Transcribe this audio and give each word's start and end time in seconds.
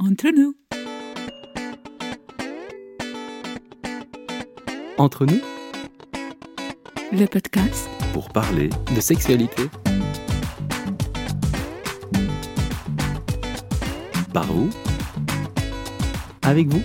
Entre 0.00 0.28
nous. 0.30 0.54
Entre 4.96 5.26
nous, 5.26 5.40
Le 7.10 7.26
podcast 7.26 7.88
pour 8.12 8.28
parler 8.28 8.70
de 8.94 9.00
sexualité. 9.00 9.64
Par 14.32 14.46
vous, 14.46 14.70
avec 16.42 16.68
vous. 16.68 16.82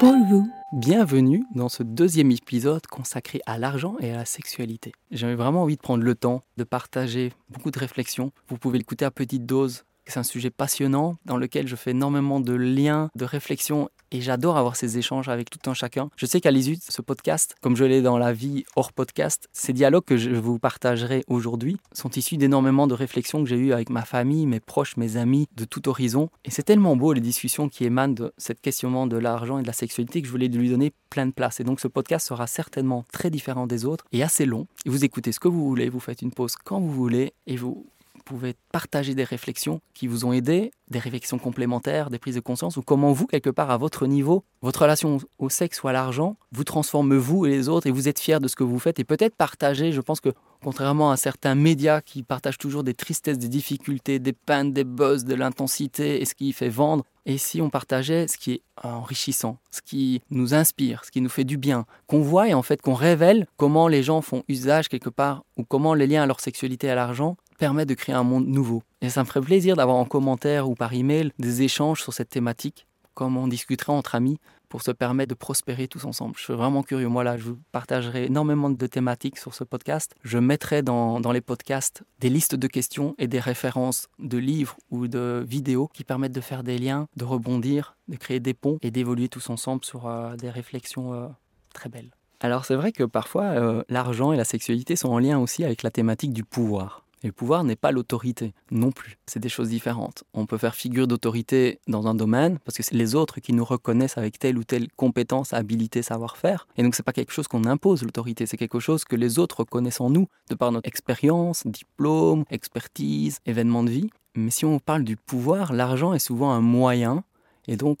pour 0.00 0.16
vous. 0.28 0.48
Bienvenue 0.72 1.44
dans 1.54 1.68
ce 1.68 1.82
deuxième 1.82 2.30
épisode 2.30 2.86
consacré 2.86 3.40
à 3.46 3.58
l'argent 3.58 3.96
et 4.00 4.10
à 4.10 4.16
la 4.16 4.24
sexualité. 4.24 4.92
J'avais 5.10 5.34
vraiment 5.34 5.62
envie 5.62 5.76
de 5.76 5.82
prendre 5.82 6.02
le 6.02 6.14
temps 6.14 6.42
de 6.56 6.64
partager 6.64 7.32
beaucoup 7.50 7.70
de 7.70 7.78
réflexions. 7.78 8.32
Vous 8.48 8.56
pouvez 8.56 8.78
l'écouter 8.78 9.04
à 9.04 9.10
petite 9.10 9.44
dose. 9.44 9.84
C'est 10.06 10.18
un 10.18 10.22
sujet 10.22 10.50
passionnant 10.50 11.16
dans 11.24 11.36
lequel 11.36 11.66
je 11.66 11.76
fais 11.76 11.92
énormément 11.92 12.40
de 12.40 12.52
liens, 12.52 13.10
de 13.14 13.24
réflexions 13.24 13.88
et 14.10 14.20
j'adore 14.20 14.56
avoir 14.56 14.76
ces 14.76 14.96
échanges 14.96 15.28
avec 15.28 15.50
tout 15.50 15.68
un 15.68 15.74
chacun. 15.74 16.08
Je 16.16 16.26
sais 16.26 16.40
qu'à 16.40 16.52
l'issue 16.52 16.76
de 16.76 16.82
ce 16.86 17.02
podcast, 17.02 17.56
comme 17.60 17.74
je 17.74 17.84
l'ai 17.84 18.00
dans 18.00 18.16
la 18.16 18.32
vie 18.32 18.64
hors 18.76 18.92
podcast, 18.92 19.48
ces 19.52 19.72
dialogues 19.72 20.04
que 20.04 20.16
je 20.16 20.30
vous 20.30 20.60
partagerai 20.60 21.24
aujourd'hui 21.26 21.78
sont 21.92 22.10
issus 22.10 22.36
d'énormément 22.36 22.86
de 22.86 22.94
réflexions 22.94 23.42
que 23.42 23.48
j'ai 23.48 23.56
eues 23.56 23.72
avec 23.72 23.90
ma 23.90 24.04
famille, 24.04 24.46
mes 24.46 24.60
proches, 24.60 24.96
mes 24.96 25.16
amis, 25.16 25.48
de 25.56 25.64
tout 25.64 25.88
horizon. 25.88 26.30
Et 26.44 26.50
c'est 26.50 26.62
tellement 26.62 26.94
beau 26.96 27.12
les 27.12 27.20
discussions 27.20 27.68
qui 27.68 27.84
émanent 27.84 28.14
de 28.14 28.32
cette 28.38 28.60
questionnement 28.60 29.08
de 29.08 29.16
l'argent 29.16 29.58
et 29.58 29.62
de 29.62 29.66
la 29.66 29.72
sexualité 29.72 30.20
que 30.20 30.28
je 30.28 30.32
voulais 30.32 30.48
lui 30.48 30.70
donner 30.70 30.92
plein 31.10 31.26
de 31.26 31.32
place. 31.32 31.58
Et 31.58 31.64
donc 31.64 31.80
ce 31.80 31.88
podcast 31.88 32.28
sera 32.28 32.46
certainement 32.46 33.04
très 33.12 33.30
différent 33.30 33.66
des 33.66 33.84
autres 33.84 34.04
et 34.12 34.22
assez 34.22 34.46
long. 34.46 34.68
Et 34.84 34.90
vous 34.90 35.04
écoutez 35.04 35.32
ce 35.32 35.40
que 35.40 35.48
vous 35.48 35.66
voulez, 35.66 35.88
vous 35.88 36.00
faites 36.00 36.22
une 36.22 36.32
pause 36.32 36.54
quand 36.62 36.78
vous 36.78 36.92
voulez 36.92 37.32
et 37.46 37.56
vous 37.56 37.86
pouvez 38.24 38.54
partager 38.72 39.14
des 39.14 39.24
réflexions 39.24 39.80
qui 39.92 40.06
vous 40.06 40.24
ont 40.24 40.32
aidé, 40.32 40.70
des 40.90 40.98
réflexions 40.98 41.38
complémentaires, 41.38 42.10
des 42.10 42.18
prises 42.18 42.34
de 42.34 42.40
conscience, 42.40 42.76
ou 42.76 42.82
comment 42.82 43.12
vous, 43.12 43.26
quelque 43.26 43.50
part, 43.50 43.70
à 43.70 43.76
votre 43.76 44.06
niveau, 44.06 44.44
votre 44.62 44.82
relation 44.82 45.18
au 45.38 45.48
sexe 45.48 45.82
ou 45.82 45.88
à 45.88 45.92
l'argent, 45.92 46.36
vous 46.52 46.64
transforme 46.64 47.16
vous 47.16 47.46
et 47.46 47.50
les 47.50 47.68
autres, 47.68 47.86
et 47.86 47.90
vous 47.90 48.08
êtes 48.08 48.18
fiers 48.18 48.40
de 48.40 48.48
ce 48.48 48.56
que 48.56 48.64
vous 48.64 48.78
faites, 48.78 48.98
et 48.98 49.04
peut-être 49.04 49.36
partager, 49.36 49.92
je 49.92 50.00
pense 50.00 50.20
que, 50.20 50.30
contrairement 50.62 51.10
à 51.10 51.16
certains 51.16 51.54
médias 51.54 52.00
qui 52.00 52.22
partagent 52.22 52.58
toujours 52.58 52.84
des 52.84 52.94
tristesses, 52.94 53.38
des 53.38 53.48
difficultés, 53.48 54.18
des 54.18 54.32
peines, 54.32 54.72
des 54.72 54.84
buzz, 54.84 55.24
de 55.24 55.34
l'intensité, 55.34 56.20
et 56.20 56.24
ce 56.24 56.34
qui 56.34 56.52
fait 56.52 56.68
vendre, 56.68 57.04
et 57.26 57.38
si 57.38 57.62
on 57.62 57.70
partageait 57.70 58.28
ce 58.28 58.36
qui 58.36 58.52
est 58.52 58.62
enrichissant, 58.82 59.58
ce 59.70 59.80
qui 59.80 60.20
nous 60.30 60.54
inspire, 60.54 61.04
ce 61.04 61.10
qui 61.10 61.20
nous 61.20 61.28
fait 61.28 61.44
du 61.44 61.56
bien, 61.56 61.86
qu'on 62.06 62.20
voit 62.20 62.48
et 62.48 62.54
en 62.54 62.62
fait 62.62 62.82
qu'on 62.82 62.94
révèle 62.94 63.46
comment 63.56 63.88
les 63.88 64.02
gens 64.02 64.20
font 64.20 64.44
usage 64.48 64.88
quelque 64.88 65.08
part, 65.08 65.44
ou 65.56 65.64
comment 65.64 65.94
les 65.94 66.06
liens 66.06 66.24
à 66.24 66.26
leur 66.26 66.40
sexualité 66.40 66.88
et 66.88 66.90
à 66.90 66.94
l'argent 66.94 67.36
permet 67.58 67.86
de 67.86 67.94
créer 67.94 68.14
un 68.14 68.22
monde 68.22 68.46
nouveau. 68.46 68.82
Et 69.00 69.10
ça 69.10 69.22
me 69.22 69.26
ferait 69.26 69.40
plaisir 69.40 69.76
d'avoir 69.76 69.96
en 69.96 70.04
commentaire 70.04 70.68
ou 70.68 70.74
par 70.74 70.92
email 70.92 71.32
des 71.38 71.62
échanges 71.62 72.02
sur 72.02 72.12
cette 72.12 72.30
thématique, 72.30 72.86
comme 73.14 73.36
on 73.36 73.48
discuterait 73.48 73.92
entre 73.92 74.14
amis 74.14 74.38
pour 74.74 74.82
se 74.82 74.90
permettre 74.90 75.28
de 75.28 75.34
prospérer 75.34 75.86
tous 75.86 76.04
ensemble. 76.04 76.34
Je 76.36 76.42
suis 76.42 76.52
vraiment 76.52 76.82
curieux. 76.82 77.06
Moi, 77.06 77.22
là, 77.22 77.36
je 77.36 77.44
vous 77.44 77.58
partagerai 77.70 78.24
énormément 78.24 78.70
de 78.70 78.86
thématiques 78.88 79.38
sur 79.38 79.54
ce 79.54 79.62
podcast. 79.62 80.16
Je 80.24 80.36
mettrai 80.38 80.82
dans, 80.82 81.20
les 81.30 81.40
podcasts 81.40 82.02
des 82.18 82.28
listes 82.28 82.56
de 82.56 82.66
questions 82.66 83.14
et 83.18 83.28
des 83.28 83.38
références 83.38 84.08
de 84.18 84.36
livres 84.36 84.76
ou 84.90 85.06
de 85.06 85.44
vidéos 85.46 85.88
qui 85.94 86.02
permettent 86.02 86.32
de 86.32 86.40
faire 86.40 86.64
des 86.64 86.78
liens, 86.78 87.06
de 87.14 87.24
rebondir, 87.24 87.96
de 88.08 88.16
créer 88.16 88.40
des 88.40 88.52
ponts 88.52 88.78
et 88.82 88.90
d'évoluer 88.90 89.28
tous 89.28 89.48
ensemble 89.48 89.84
sur 89.84 90.08
euh, 90.08 90.34
des 90.34 90.50
réflexions 90.50 91.14
euh, 91.14 91.28
très 91.72 91.88
belles. 91.88 92.10
Alors, 92.40 92.64
c'est 92.64 92.74
vrai 92.74 92.90
que 92.90 93.04
parfois, 93.04 93.44
euh, 93.44 93.84
l'argent 93.88 94.32
et 94.32 94.36
la 94.36 94.44
sexualité 94.44 94.96
sont 94.96 95.10
en 95.10 95.20
lien 95.20 95.38
aussi 95.38 95.62
avec 95.62 95.84
la 95.84 95.92
thématique 95.92 96.32
du 96.32 96.42
pouvoir. 96.42 97.03
Et 97.24 97.28
le 97.28 97.32
pouvoir 97.32 97.64
n'est 97.64 97.74
pas 97.74 97.90
l'autorité 97.90 98.52
non 98.70 98.92
plus. 98.92 99.16
C'est 99.26 99.40
des 99.40 99.48
choses 99.48 99.70
différentes. 99.70 100.24
On 100.34 100.44
peut 100.44 100.58
faire 100.58 100.74
figure 100.74 101.08
d'autorité 101.08 101.80
dans 101.88 102.06
un 102.06 102.14
domaine 102.14 102.58
parce 102.58 102.76
que 102.76 102.82
c'est 102.82 102.94
les 102.94 103.14
autres 103.14 103.40
qui 103.40 103.54
nous 103.54 103.64
reconnaissent 103.64 104.18
avec 104.18 104.38
telle 104.38 104.58
ou 104.58 104.64
telle 104.64 104.88
compétence, 104.92 105.54
habilité, 105.54 106.02
savoir-faire. 106.02 106.68
Et 106.76 106.82
donc 106.82 106.94
c'est 106.94 107.02
pas 107.02 107.14
quelque 107.14 107.32
chose 107.32 107.48
qu'on 107.48 107.64
impose 107.64 108.02
l'autorité, 108.02 108.44
c'est 108.44 108.58
quelque 108.58 108.78
chose 108.78 109.06
que 109.06 109.16
les 109.16 109.38
autres 109.38 109.60
reconnaissent 109.60 110.02
en 110.02 110.10
nous 110.10 110.28
de 110.50 110.54
par 110.54 110.70
notre 110.70 110.86
expérience, 110.86 111.66
diplôme, 111.66 112.44
expertise, 112.50 113.38
événement 113.46 113.84
de 113.84 113.90
vie. 113.90 114.10
Mais 114.34 114.50
si 114.50 114.66
on 114.66 114.78
parle 114.78 115.04
du 115.04 115.16
pouvoir, 115.16 115.72
l'argent 115.72 116.12
est 116.12 116.18
souvent 116.18 116.52
un 116.52 116.60
moyen 116.60 117.24
et 117.66 117.78
donc 117.78 118.00